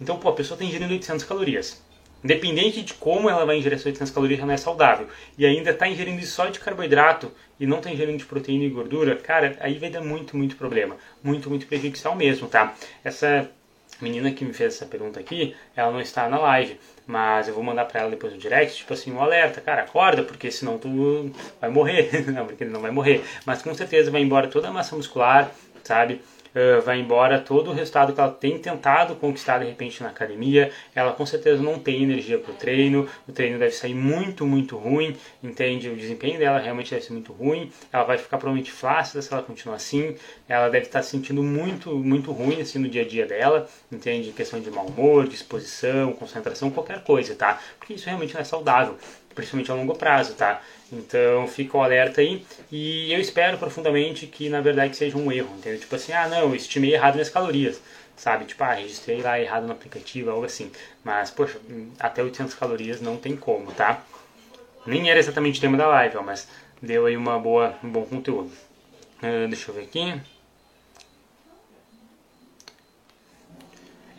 Então, 0.00 0.18
pô, 0.18 0.30
a 0.30 0.32
pessoa 0.32 0.56
está 0.56 0.64
ingerindo 0.64 0.92
800 0.92 1.24
calorias. 1.24 1.80
Independente 2.22 2.82
de 2.82 2.94
como 2.94 3.30
ela 3.30 3.46
vai 3.46 3.56
ingerir 3.56 3.74
essas 3.74 3.86
800 3.86 4.12
calorias, 4.12 4.38
ela 4.38 4.46
não 4.48 4.54
é 4.54 4.58
saudável. 4.58 5.06
E 5.38 5.46
ainda 5.46 5.70
está 5.70 5.88
ingerindo 5.88 6.24
só 6.26 6.46
de 6.46 6.60
carboidrato 6.60 7.32
e 7.58 7.66
não 7.66 7.78
está 7.78 7.90
ingerindo 7.90 8.18
de 8.18 8.26
proteína 8.26 8.64
e 8.64 8.70
gordura, 8.70 9.16
cara, 9.16 9.56
aí 9.60 9.78
vai 9.78 9.90
dar 9.90 10.02
muito, 10.02 10.36
muito 10.36 10.56
problema. 10.56 10.96
Muito, 11.22 11.48
muito 11.48 11.66
prejudicial 11.66 12.14
mesmo, 12.14 12.48
tá? 12.48 12.74
Essa 13.02 13.50
menina 14.00 14.30
que 14.30 14.44
me 14.44 14.52
fez 14.52 14.74
essa 14.74 14.86
pergunta 14.86 15.20
aqui, 15.20 15.54
ela 15.76 15.90
não 15.90 16.00
está 16.00 16.28
na 16.28 16.38
live, 16.38 16.78
mas 17.06 17.48
eu 17.48 17.54
vou 17.54 17.62
mandar 17.62 17.84
para 17.86 18.00
ela 18.00 18.10
depois 18.10 18.32
no 18.32 18.38
direct, 18.38 18.76
tipo 18.76 18.92
assim, 18.92 19.12
um 19.12 19.20
alerta, 19.20 19.60
cara, 19.60 19.82
acorda, 19.82 20.22
porque 20.22 20.50
senão 20.50 20.78
tu 20.78 21.30
vai 21.60 21.70
morrer. 21.70 22.08
não, 22.30 22.46
porque 22.46 22.64
ele 22.64 22.70
não 22.70 22.80
vai 22.80 22.90
morrer, 22.90 23.22
mas 23.44 23.62
com 23.62 23.74
certeza 23.74 24.10
vai 24.10 24.22
embora 24.22 24.48
toda 24.48 24.68
a 24.68 24.72
massa 24.72 24.96
muscular, 24.96 25.50
sabe? 25.82 26.20
Uh, 26.54 26.80
vai 26.82 27.00
embora 27.00 27.38
todo 27.38 27.70
o 27.70 27.74
resultado 27.74 28.12
que 28.12 28.20
ela 28.20 28.30
tem 28.30 28.58
tentado 28.58 29.14
conquistar 29.16 29.58
de 29.58 29.66
repente 29.66 30.02
na 30.02 30.08
academia. 30.08 30.70
Ela 30.94 31.12
com 31.12 31.24
certeza 31.26 31.62
não 31.62 31.78
tem 31.78 32.02
energia 32.02 32.38
para 32.38 32.52
o 32.52 32.54
treino, 32.54 33.08
o 33.28 33.32
treino 33.32 33.58
deve 33.58 33.72
sair 33.72 33.94
muito, 33.94 34.46
muito 34.46 34.76
ruim, 34.76 35.16
entende? 35.42 35.88
O 35.88 35.96
desempenho 35.96 36.38
dela 36.38 36.58
realmente 36.58 36.90
deve 36.90 37.04
ser 37.04 37.12
muito 37.12 37.32
ruim. 37.32 37.70
Ela 37.92 38.04
vai 38.04 38.18
ficar 38.18 38.38
provavelmente 38.38 38.72
flácida 38.72 39.22
se 39.22 39.32
ela 39.32 39.42
continuar 39.42 39.76
assim. 39.76 40.16
Ela 40.48 40.68
deve 40.68 40.86
estar 40.86 41.02
se 41.02 41.10
sentindo 41.10 41.42
muito, 41.42 41.94
muito 41.94 42.32
ruim 42.32 42.60
assim 42.60 42.78
no 42.78 42.88
dia 42.88 43.02
a 43.02 43.06
dia 43.06 43.26
dela, 43.26 43.68
entende? 43.90 44.32
Questão 44.32 44.60
de 44.60 44.70
mau 44.70 44.86
humor, 44.86 45.26
disposição, 45.26 46.12
concentração, 46.12 46.70
qualquer 46.70 47.02
coisa, 47.02 47.34
tá? 47.34 47.60
Porque 47.78 47.94
isso 47.94 48.06
realmente 48.06 48.34
não 48.34 48.40
é 48.40 48.44
saudável 48.44 48.96
principalmente 49.34 49.70
a 49.70 49.74
longo 49.74 49.94
prazo, 49.94 50.34
tá? 50.34 50.60
Então 50.92 51.46
fica 51.46 51.76
o 51.76 51.82
alerta 51.82 52.20
aí 52.20 52.44
e 52.70 53.12
eu 53.12 53.20
espero 53.20 53.58
profundamente 53.58 54.26
que 54.26 54.48
na 54.48 54.60
verdade 54.60 54.96
seja 54.96 55.16
um 55.16 55.30
erro, 55.30 55.54
entendeu? 55.56 55.78
Tipo 55.78 55.94
assim, 55.94 56.12
ah 56.12 56.28
não, 56.28 56.40
eu 56.40 56.54
estimei 56.54 56.94
errado 56.94 57.14
minhas 57.14 57.30
calorias, 57.30 57.80
sabe? 58.16 58.44
Tipo, 58.44 58.64
ah, 58.64 58.74
registrei 58.74 59.22
lá 59.22 59.40
errado 59.40 59.66
no 59.66 59.72
aplicativo, 59.72 60.30
algo 60.30 60.44
assim. 60.44 60.70
Mas, 61.04 61.30
poxa, 61.30 61.58
até 61.98 62.22
800 62.22 62.54
calorias 62.54 63.00
não 63.00 63.16
tem 63.16 63.36
como, 63.36 63.72
tá? 63.72 64.02
Nem 64.86 65.10
era 65.10 65.18
exatamente 65.18 65.58
o 65.58 65.60
tema 65.60 65.76
da 65.76 65.86
live, 65.86 66.16
ó, 66.16 66.22
mas 66.22 66.48
deu 66.82 67.06
aí 67.06 67.16
uma 67.16 67.38
boa, 67.38 67.78
um 67.82 67.88
bom 67.88 68.04
conteúdo. 68.04 68.50
Uh, 69.22 69.48
deixa 69.48 69.70
eu 69.70 69.74
ver 69.74 69.82
aqui. 69.82 70.20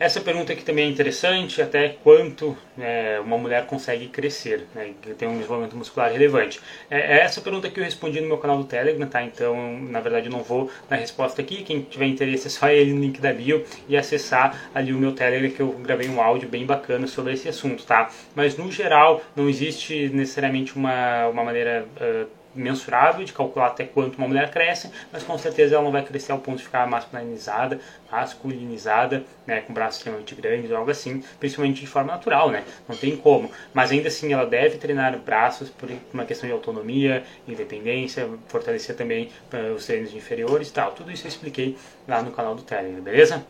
Essa 0.02 0.20
pergunta 0.20 0.52
aqui 0.52 0.64
também 0.64 0.86
é 0.86 0.88
interessante, 0.88 1.62
até 1.62 1.90
quanto 1.90 2.58
é, 2.76 3.20
uma 3.20 3.38
mulher 3.38 3.66
consegue 3.66 4.08
crescer, 4.08 4.66
né, 4.74 4.90
tem 5.16 5.28
um 5.28 5.36
desenvolvimento 5.36 5.76
muscular 5.76 6.10
relevante. 6.10 6.60
É, 6.90 6.98
é, 6.98 7.20
essa 7.20 7.40
pergunta 7.40 7.70
que 7.70 7.78
eu 7.78 7.84
respondi 7.84 8.20
no 8.20 8.26
meu 8.26 8.36
canal 8.38 8.58
do 8.58 8.64
Telegram, 8.64 9.06
tá? 9.06 9.22
Então, 9.22 9.78
na 9.78 10.00
verdade, 10.00 10.26
eu 10.26 10.32
não 10.32 10.42
vou 10.42 10.68
dar 10.90 10.96
resposta 10.96 11.40
aqui. 11.40 11.62
Quem 11.62 11.82
tiver 11.82 12.06
interesse 12.06 12.48
é 12.48 12.50
só 12.50 12.68
ir 12.68 12.92
no 12.92 13.00
link 13.00 13.20
da 13.20 13.32
bio 13.32 13.64
e 13.88 13.96
acessar 13.96 14.70
ali 14.74 14.92
o 14.92 14.98
meu 14.98 15.12
Telegram, 15.12 15.48
que 15.48 15.60
eu 15.60 15.68
gravei 15.68 16.08
um 16.08 16.20
áudio 16.20 16.48
bem 16.48 16.66
bacana 16.66 17.06
sobre 17.06 17.34
esse 17.34 17.48
assunto, 17.48 17.86
tá? 17.86 18.10
Mas, 18.34 18.56
no 18.56 18.72
geral, 18.72 19.22
não 19.36 19.48
existe 19.48 20.08
necessariamente 20.08 20.74
uma, 20.74 21.28
uma 21.28 21.44
maneira... 21.44 21.86
Uh, 22.00 22.41
mensurável 22.54 23.24
de 23.24 23.32
calcular 23.32 23.68
até 23.68 23.84
quanto 23.84 24.16
uma 24.16 24.28
mulher 24.28 24.50
cresce, 24.50 24.90
mas 25.12 25.22
com 25.22 25.36
certeza 25.38 25.74
ela 25.74 25.84
não 25.84 25.92
vai 25.92 26.02
crescer 26.02 26.32
ao 26.32 26.38
ponto 26.38 26.58
de 26.58 26.64
ficar 26.64 26.86
masculinizada, 26.86 27.80
masculinizada, 28.10 29.24
né, 29.46 29.60
com 29.60 29.72
braços 29.72 29.96
extremamente 29.98 30.34
grandes 30.34 30.70
ou 30.70 30.76
algo 30.76 30.90
assim, 30.90 31.22
principalmente 31.40 31.80
de 31.80 31.86
forma 31.86 32.12
natural, 32.12 32.50
né? 32.50 32.64
Não 32.88 32.96
tem 32.96 33.16
como. 33.16 33.50
Mas 33.72 33.90
ainda 33.90 34.08
assim 34.08 34.32
ela 34.32 34.46
deve 34.46 34.78
treinar 34.78 35.16
braços 35.18 35.70
por 35.70 35.90
uma 36.12 36.24
questão 36.24 36.46
de 36.46 36.52
autonomia, 36.52 37.24
independência, 37.48 38.28
fortalecer 38.48 38.96
também 38.96 39.30
uh, 39.52 39.74
os 39.74 39.86
treinos 39.86 40.14
inferiores 40.14 40.68
e 40.68 40.72
tal. 40.72 40.92
Tudo 40.92 41.10
isso 41.10 41.26
eu 41.26 41.28
expliquei 41.28 41.76
lá 42.06 42.22
no 42.22 42.30
canal 42.30 42.54
do 42.54 42.62
Telegram, 42.62 43.00
beleza? 43.00 43.44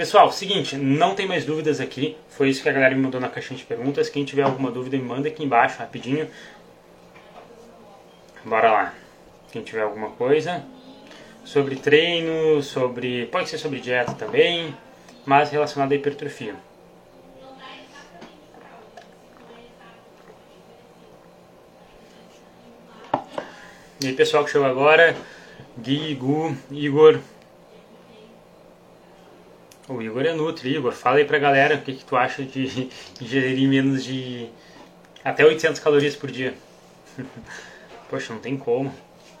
Pessoal, 0.00 0.32
seguinte, 0.32 0.76
não 0.76 1.14
tem 1.14 1.26
mais 1.26 1.44
dúvidas 1.44 1.78
aqui. 1.78 2.16
Foi 2.30 2.48
isso 2.48 2.62
que 2.62 2.68
a 2.68 2.72
galera 2.72 2.94
me 2.94 3.02
mandou 3.02 3.20
na 3.20 3.28
caixinha 3.28 3.58
de 3.58 3.64
perguntas. 3.64 4.08
Quem 4.08 4.24
tiver 4.24 4.42
alguma 4.42 4.70
dúvida, 4.70 4.96
me 4.96 5.02
manda 5.02 5.28
aqui 5.28 5.44
embaixo 5.44 5.78
rapidinho. 5.78 6.26
Bora 8.44 8.70
lá. 8.70 8.94
Quem 9.52 9.62
tiver 9.62 9.82
alguma 9.82 10.10
coisa 10.10 10.64
sobre 11.44 11.76
treino, 11.76 12.62
sobre. 12.62 13.26
pode 13.26 13.48
ser 13.48 13.58
sobre 13.58 13.80
dieta 13.80 14.14
também, 14.14 14.74
mas 15.26 15.50
relacionado 15.50 15.92
à 15.92 15.94
hipertrofia. 15.94 16.54
E 24.02 24.06
aí 24.06 24.12
pessoal 24.14 24.44
que 24.44 24.50
chegou 24.50 24.66
agora, 24.66 25.14
Gui, 25.78 26.14
Gu, 26.14 26.56
Igor. 26.70 27.20
O 29.86 30.00
Igor 30.00 30.24
é 30.24 30.32
Nutri, 30.32 30.76
Igor, 30.76 30.92
fala 30.92 31.18
aí 31.18 31.24
pra 31.24 31.38
galera 31.38 31.74
o 31.74 31.82
que, 31.82 31.92
que 31.94 32.04
tu 32.04 32.16
acha 32.16 32.44
de 32.44 32.88
ingerir 33.20 33.68
menos 33.68 34.04
de 34.04 34.48
até 35.22 35.44
800 35.44 35.80
calorias 35.80 36.16
por 36.16 36.30
dia. 36.30 36.54
Poxa, 38.10 38.34
não 38.34 38.40
tem 38.40 38.56
como. 38.56 38.92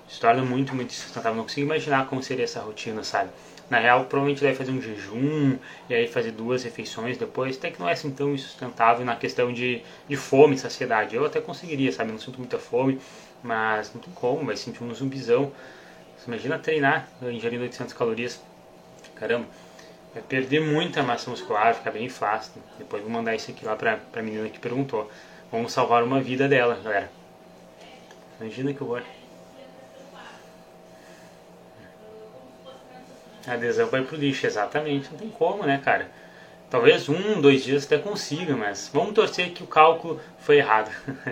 Se 0.08 0.20
torna 0.20 0.44
muito, 0.44 0.74
muito 0.76 0.92
sustentável. 0.92 1.34
Não 1.34 1.42
consigo 1.42 1.66
imaginar 1.66 2.06
como 2.06 2.22
seria 2.22 2.44
essa 2.44 2.60
rotina, 2.60 3.02
sabe? 3.02 3.30
Na 3.68 3.78
real, 3.80 4.04
provavelmente 4.04 4.40
deve 4.40 4.56
fazer 4.56 4.70
um 4.70 4.80
jejum 4.80 5.58
e 5.88 5.94
aí 5.94 6.06
fazer 6.06 6.30
duas 6.30 6.62
refeições 6.62 7.18
depois. 7.18 7.56
Até 7.56 7.72
que 7.72 7.80
não 7.80 7.88
é 7.88 7.92
assim 7.92 8.10
tão 8.12 8.32
insustentável 8.32 9.04
na 9.04 9.16
questão 9.16 9.52
de, 9.52 9.82
de 10.08 10.16
fome 10.16 10.56
saciedade. 10.56 11.16
Eu 11.16 11.26
até 11.26 11.40
conseguiria, 11.40 11.90
sabe? 11.90 12.12
Não 12.12 12.18
sinto 12.18 12.38
muita 12.38 12.58
fome, 12.58 13.00
mas 13.42 13.92
não 13.92 14.00
tem 14.00 14.12
como, 14.14 14.46
vai 14.46 14.56
sentir 14.56 14.84
um 14.84 14.94
zumbizão. 14.94 15.52
Você 16.16 16.28
imagina 16.28 16.56
treinar 16.56 17.08
ingerindo 17.22 17.64
800 17.64 17.92
calorias. 17.94 18.40
Caramba, 19.16 19.46
vai 20.14 20.22
perder 20.22 20.60
muita 20.60 21.02
massa 21.02 21.28
muscular, 21.28 21.74
fica 21.74 21.90
bem 21.90 22.08
fácil. 22.08 22.52
Depois 22.78 23.02
vou 23.02 23.10
mandar 23.10 23.34
isso 23.34 23.50
aqui 23.50 23.64
lá 23.64 23.74
pra, 23.74 23.96
pra 23.96 24.22
menina 24.22 24.48
que 24.48 24.60
perguntou. 24.60 25.10
Vamos 25.50 25.72
salvar 25.72 26.04
uma 26.04 26.20
vida 26.20 26.48
dela, 26.48 26.78
galera. 26.82 27.19
Imagina 28.40 28.72
que 28.72 28.82
horror. 28.82 29.02
A 33.46 33.52
adesão 33.52 33.88
vai 33.88 34.02
pro 34.02 34.16
lixo, 34.16 34.46
exatamente. 34.46 35.10
Não 35.10 35.18
tem 35.18 35.28
como, 35.28 35.64
né, 35.64 35.78
cara? 35.84 36.10
Talvez 36.70 37.08
um, 37.08 37.40
dois 37.40 37.64
dias 37.64 37.84
até 37.84 37.98
consiga, 37.98 38.56
mas 38.56 38.90
vamos 38.92 39.12
torcer 39.12 39.50
que 39.50 39.62
o 39.62 39.66
cálculo 39.66 40.20
foi 40.38 40.56
errado. 40.56 40.90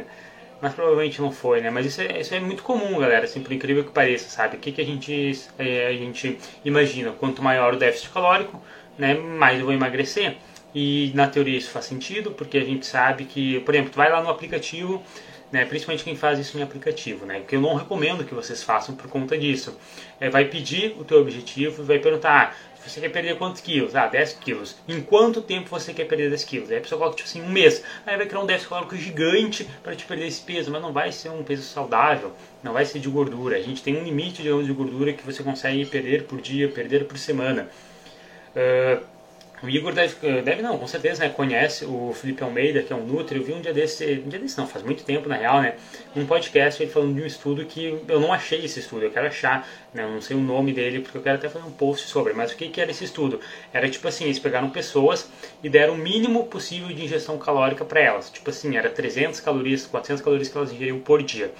mas 0.60 0.74
provavelmente 0.74 1.20
não 1.22 1.32
foi, 1.32 1.62
né? 1.62 1.70
Mas 1.70 1.86
isso 1.86 2.02
é, 2.02 2.20
isso 2.20 2.34
é 2.34 2.40
muito 2.40 2.62
comum, 2.62 2.98
galera, 2.98 3.24
assim, 3.24 3.42
por 3.42 3.52
incrível 3.52 3.84
que 3.84 3.90
pareça, 3.90 4.28
sabe? 4.28 4.56
O 4.56 4.60
que, 4.60 4.72
que 4.72 4.80
a, 4.80 4.84
gente, 4.84 5.40
é, 5.58 5.86
a 5.86 5.92
gente 5.92 6.38
imagina? 6.64 7.12
Quanto 7.12 7.42
maior 7.42 7.72
o 7.74 7.78
déficit 7.78 8.10
calórico, 8.10 8.60
né, 8.98 9.14
mais 9.14 9.60
eu 9.60 9.64
vou 9.64 9.74
emagrecer. 9.74 10.36
E 10.74 11.10
na 11.14 11.26
teoria 11.26 11.56
isso 11.56 11.70
faz 11.70 11.86
sentido, 11.86 12.32
porque 12.32 12.58
a 12.58 12.64
gente 12.64 12.84
sabe 12.84 13.24
que, 13.24 13.60
por 13.60 13.74
exemplo, 13.74 13.92
tu 13.92 13.96
vai 13.96 14.10
lá 14.10 14.22
no 14.22 14.28
aplicativo 14.28 15.02
né? 15.50 15.64
principalmente 15.64 16.04
quem 16.04 16.16
faz 16.16 16.38
isso 16.38 16.58
em 16.58 16.62
aplicativo, 16.62 17.26
né? 17.26 17.42
que 17.46 17.56
eu 17.56 17.60
não 17.60 17.74
recomendo 17.74 18.24
que 18.24 18.34
vocês 18.34 18.62
façam 18.62 18.94
por 18.94 19.08
conta 19.08 19.36
disso. 19.36 19.78
É, 20.20 20.28
vai 20.28 20.44
pedir 20.44 20.94
o 20.98 21.04
teu 21.04 21.20
objetivo 21.20 21.82
e 21.82 21.86
vai 21.86 21.98
perguntar, 21.98 22.54
ah, 22.54 22.78
você 22.88 23.00
quer 23.00 23.10
perder 23.10 23.36
quantos 23.36 23.60
quilos? 23.60 23.94
Ah, 23.94 24.06
10 24.06 24.34
quilos. 24.34 24.76
Em 24.88 25.00
quanto 25.00 25.42
tempo 25.42 25.68
você 25.68 25.92
quer 25.92 26.04
perder 26.04 26.30
10 26.30 26.44
quilos? 26.44 26.70
Aí 26.70 26.78
a 26.78 26.80
pessoa 26.80 26.98
coloca 26.98 27.16
tipo 27.16 27.28
assim, 27.28 27.42
um 27.42 27.50
mês. 27.50 27.82
Aí 28.06 28.16
vai 28.16 28.26
criar 28.26 28.40
um 28.40 28.46
déficit 28.46 28.68
calórico 28.70 28.96
gigante 28.96 29.68
para 29.82 29.94
te 29.94 30.04
perder 30.06 30.26
esse 30.26 30.40
peso, 30.40 30.70
mas 30.70 30.80
não 30.80 30.92
vai 30.92 31.12
ser 31.12 31.28
um 31.28 31.42
peso 31.42 31.62
saudável, 31.62 32.32
não 32.62 32.72
vai 32.72 32.86
ser 32.86 32.98
de 32.98 33.08
gordura. 33.08 33.56
A 33.56 33.62
gente 33.62 33.82
tem 33.82 33.96
um 33.96 34.04
limite, 34.04 34.42
de 34.42 34.72
gordura 34.72 35.12
que 35.12 35.24
você 35.24 35.42
consegue 35.42 35.84
perder 35.84 36.24
por 36.24 36.40
dia, 36.40 36.68
perder 36.68 37.04
por 37.04 37.18
semana. 37.18 37.68
Uh, 38.56 39.04
o 39.62 39.68
Igor 39.68 39.92
deve, 39.92 40.42
deve 40.42 40.62
não, 40.62 40.78
com 40.78 40.86
certeza, 40.86 41.24
né, 41.24 41.30
conhece 41.30 41.84
o 41.84 42.12
Felipe 42.12 42.42
Almeida, 42.42 42.82
que 42.82 42.92
é 42.92 42.96
um 42.96 43.04
Nutri. 43.04 43.38
Eu 43.38 43.44
vi 43.44 43.52
um 43.52 43.60
dia 43.60 43.72
desse, 43.72 44.22
um 44.24 44.28
dia 44.28 44.38
desse 44.38 44.56
não, 44.56 44.66
faz 44.66 44.84
muito 44.84 45.04
tempo 45.04 45.28
na 45.28 45.36
real, 45.36 45.60
né, 45.60 45.74
um 46.14 46.24
podcast 46.26 46.82
ele 46.82 46.90
falando 46.90 47.14
de 47.14 47.22
um 47.22 47.26
estudo 47.26 47.64
que 47.64 48.00
eu 48.06 48.20
não 48.20 48.32
achei 48.32 48.64
esse 48.64 48.80
estudo, 48.80 49.04
eu 49.04 49.10
quero 49.10 49.26
achar, 49.26 49.68
né, 49.92 50.04
eu 50.04 50.10
não 50.10 50.20
sei 50.20 50.36
o 50.36 50.40
nome 50.40 50.72
dele 50.72 51.00
porque 51.00 51.18
eu 51.18 51.22
quero 51.22 51.38
até 51.38 51.48
fazer 51.48 51.66
um 51.66 51.72
post 51.72 52.08
sobre, 52.08 52.32
mas 52.32 52.52
o 52.52 52.56
que, 52.56 52.68
que 52.68 52.80
era 52.80 52.90
esse 52.90 53.04
estudo? 53.04 53.40
Era 53.72 53.88
tipo 53.88 54.06
assim, 54.06 54.24
eles 54.24 54.38
pegaram 54.38 54.70
pessoas 54.70 55.28
e 55.62 55.68
deram 55.68 55.94
o 55.94 55.98
mínimo 55.98 56.46
possível 56.46 56.88
de 56.88 57.04
ingestão 57.04 57.38
calórica 57.38 57.84
para 57.84 58.00
elas, 58.00 58.30
tipo 58.30 58.50
assim, 58.50 58.76
era 58.76 58.88
300 58.88 59.40
calorias, 59.40 59.86
400 59.86 60.22
calorias 60.22 60.48
que 60.48 60.56
elas 60.56 60.72
ingeriam 60.72 61.00
por 61.00 61.22
dia. 61.22 61.52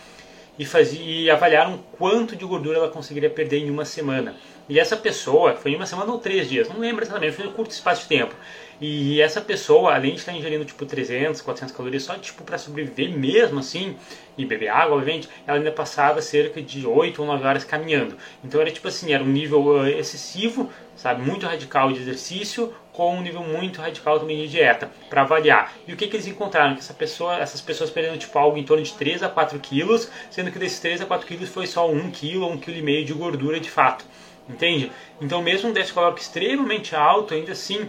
E, 0.58 0.64
fazia, 0.64 1.00
e 1.00 1.30
avaliaram 1.30 1.78
quanto 1.98 2.34
de 2.34 2.44
gordura 2.44 2.78
ela 2.78 2.88
conseguiria 2.88 3.30
perder 3.30 3.58
em 3.58 3.70
uma 3.70 3.84
semana. 3.84 4.34
E 4.68 4.78
essa 4.78 4.96
pessoa, 4.96 5.54
foi 5.54 5.72
em 5.72 5.76
uma 5.76 5.86
semana 5.86 6.12
ou 6.12 6.18
três 6.18 6.48
dias, 6.48 6.68
não 6.68 6.78
lembro 6.78 7.02
exatamente, 7.02 7.36
foi 7.36 7.46
um 7.46 7.52
curto 7.52 7.70
espaço 7.70 8.02
de 8.02 8.08
tempo. 8.08 8.34
E 8.80 9.20
essa 9.20 9.40
pessoa, 9.40 9.94
além 9.94 10.12
de 10.12 10.18
estar 10.18 10.32
ingerindo 10.32 10.64
tipo 10.64 10.84
300, 10.84 11.40
400 11.40 11.74
calorias 11.74 12.02
só 12.02 12.14
tipo 12.16 12.44
para 12.44 12.58
sobreviver 12.58 13.10
mesmo 13.10 13.58
assim, 13.58 13.96
e 14.36 14.44
beber 14.44 14.68
água, 14.68 14.96
obviamente, 14.96 15.28
ela 15.46 15.58
ainda 15.58 15.72
passava 15.72 16.20
cerca 16.20 16.60
de 16.60 16.86
8 16.86 17.20
ou 17.20 17.26
9 17.26 17.44
horas 17.46 17.64
caminhando. 17.64 18.16
Então 18.44 18.60
era 18.60 18.70
tipo 18.70 18.86
assim, 18.86 19.12
era 19.12 19.24
um 19.24 19.26
nível 19.26 19.62
uh, 19.64 19.86
excessivo, 19.86 20.70
sabe, 20.94 21.22
muito 21.22 21.46
radical 21.46 21.90
de 21.90 22.00
exercício 22.00 22.72
com 22.98 23.14
um 23.14 23.22
nível 23.22 23.44
muito 23.44 23.80
radical 23.80 24.18
também 24.18 24.38
de 24.38 24.48
dieta, 24.48 24.90
para 25.08 25.22
avaliar. 25.22 25.72
E 25.86 25.92
o 25.92 25.96
que, 25.96 26.08
que 26.08 26.16
eles 26.16 26.26
encontraram? 26.26 26.74
Que 26.74 26.80
essa 26.80 26.92
pessoa, 26.92 27.36
essas 27.36 27.60
pessoas 27.60 27.90
perderam 27.90 28.18
tipo 28.18 28.36
algo 28.36 28.58
em 28.58 28.64
torno 28.64 28.82
de 28.82 28.92
3 28.94 29.22
a 29.22 29.28
4 29.28 29.56
quilos, 29.60 30.10
sendo 30.28 30.50
que 30.50 30.58
desses 30.58 30.80
3 30.80 31.02
a 31.02 31.06
4 31.06 31.24
quilos 31.24 31.48
foi 31.48 31.68
só 31.68 31.88
1 31.88 32.10
quilo 32.10 32.46
ou 32.46 32.56
1,5 32.56 32.60
kg 32.60 33.04
de 33.04 33.12
gordura 33.12 33.60
de 33.60 33.70
fato. 33.70 34.04
Entende? 34.48 34.90
Então, 35.20 35.40
mesmo 35.40 35.70
um 35.70 35.72
déficit 35.72 35.94
calórico 35.94 36.20
extremamente 36.20 36.96
alto, 36.96 37.34
ainda 37.34 37.52
assim, 37.52 37.88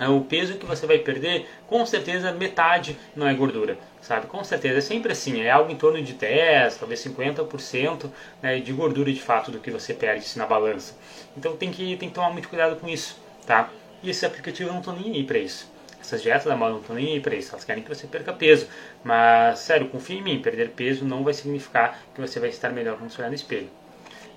é, 0.00 0.08
o 0.08 0.20
peso 0.22 0.54
que 0.54 0.66
você 0.66 0.84
vai 0.84 0.98
perder, 0.98 1.48
com 1.68 1.86
certeza 1.86 2.32
metade 2.32 2.98
não 3.14 3.28
é 3.28 3.34
gordura, 3.34 3.78
sabe? 4.00 4.26
Com 4.26 4.42
certeza, 4.42 4.78
é 4.78 4.80
sempre 4.80 5.12
assim, 5.12 5.42
é 5.42 5.50
algo 5.52 5.70
em 5.70 5.76
torno 5.76 6.02
de 6.02 6.14
10, 6.14 6.74
talvez 6.74 7.04
50% 7.04 8.10
né, 8.42 8.58
de 8.58 8.72
gordura 8.72 9.12
de 9.12 9.22
fato 9.22 9.52
do 9.52 9.60
que 9.60 9.70
você 9.70 9.94
perde 9.94 10.26
na 10.36 10.44
balança. 10.44 10.96
Então 11.36 11.56
tem 11.56 11.70
que, 11.70 11.96
tem 11.96 12.08
que 12.08 12.14
tomar 12.16 12.32
muito 12.32 12.48
cuidado 12.48 12.74
com 12.74 12.88
isso, 12.88 13.16
tá? 13.46 13.70
E 14.02 14.10
esses 14.10 14.24
aplicativos 14.24 14.72
não 14.72 14.80
estão 14.80 14.96
nem 14.96 15.12
aí 15.12 15.24
para 15.24 15.38
isso. 15.38 15.70
Essas 16.00 16.22
dietas 16.22 16.44
da 16.44 16.56
moda 16.56 16.72
não 16.72 16.80
estão 16.80 16.96
nem 16.96 17.14
aí 17.14 17.20
para 17.20 17.34
isso, 17.34 17.50
elas 17.52 17.64
querem 17.64 17.82
que 17.82 17.88
você 17.88 18.06
perca 18.06 18.32
peso. 18.32 18.66
Mas, 19.04 19.58
sério, 19.58 19.88
confia 19.88 20.18
em 20.18 20.22
mim, 20.22 20.40
perder 20.40 20.70
peso 20.70 21.04
não 21.04 21.22
vai 21.22 21.34
significar 21.34 22.00
que 22.14 22.20
você 22.20 22.40
vai 22.40 22.48
estar 22.48 22.70
melhor 22.70 22.96
quando 22.96 23.10
você 23.10 23.20
olhar 23.20 23.28
no 23.28 23.34
espelho. 23.34 23.68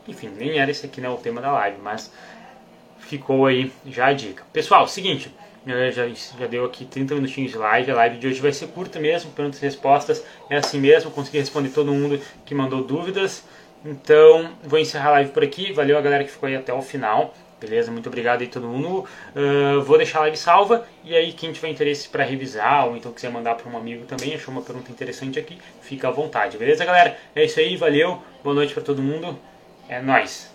Enfim, 0.07 0.29
nem 0.37 0.59
era 0.59 0.69
esse 0.69 0.85
aqui 0.85 0.99
né, 0.99 1.09
o 1.09 1.15
tema 1.15 1.39
da 1.39 1.51
live, 1.51 1.77
mas 1.81 2.11
ficou 2.99 3.45
aí 3.45 3.71
já 3.85 4.07
a 4.07 4.13
dica. 4.13 4.43
Pessoal, 4.51 4.87
seguinte, 4.87 5.33
já, 5.65 6.07
já 6.09 6.47
deu 6.47 6.65
aqui 6.65 6.83
30 6.83 7.15
minutinhos 7.15 7.51
de 7.51 7.57
live, 7.57 7.91
a 7.91 7.95
live 7.95 8.17
de 8.17 8.27
hoje 8.27 8.41
vai 8.41 8.51
ser 8.51 8.67
curta 8.67 8.99
mesmo, 8.99 9.31
perguntas 9.31 9.61
e 9.61 9.65
respostas, 9.65 10.23
é 10.49 10.57
assim 10.57 10.79
mesmo, 10.79 11.09
consegui 11.11 11.39
responder 11.39 11.69
todo 11.69 11.93
mundo 11.93 12.19
que 12.45 12.53
mandou 12.53 12.83
dúvidas. 12.83 13.43
Então, 13.85 14.51
vou 14.63 14.79
encerrar 14.79 15.09
a 15.09 15.11
live 15.11 15.31
por 15.31 15.43
aqui, 15.43 15.71
valeu 15.71 15.97
a 15.97 16.01
galera 16.01 16.23
que 16.23 16.31
ficou 16.31 16.47
aí 16.47 16.55
até 16.55 16.73
o 16.73 16.81
final. 16.81 17.33
Beleza? 17.63 17.89
Muito 17.91 18.07
obrigado 18.07 18.41
aí 18.41 18.47
todo 18.47 18.67
mundo. 18.67 19.07
Uh, 19.33 19.81
vou 19.83 19.97
deixar 19.97 20.19
a 20.19 20.21
live 20.23 20.35
salva 20.35 20.85
e 21.01 21.15
aí 21.15 21.31
quem 21.31 21.53
tiver 21.53 21.69
interesse 21.69 22.09
para 22.09 22.23
revisar 22.25 22.87
ou 22.87 22.97
então 22.97 23.13
quiser 23.13 23.31
mandar 23.31 23.55
para 23.55 23.71
um 23.71 23.77
amigo 23.77 24.05
também, 24.05 24.35
achou 24.35 24.53
uma 24.53 24.61
pergunta 24.61 24.91
interessante 24.91 25.39
aqui, 25.39 25.57
fica 25.81 26.09
à 26.09 26.11
vontade. 26.11 26.57
Beleza, 26.57 26.83
galera? 26.83 27.17
É 27.33 27.45
isso 27.45 27.59
aí, 27.59 27.77
valeu. 27.77 28.21
Boa 28.43 28.53
noite 28.53 28.73
para 28.73 28.83
todo 28.83 29.01
mundo. 29.01 29.39
É 29.87 30.01
nóis! 30.01 30.52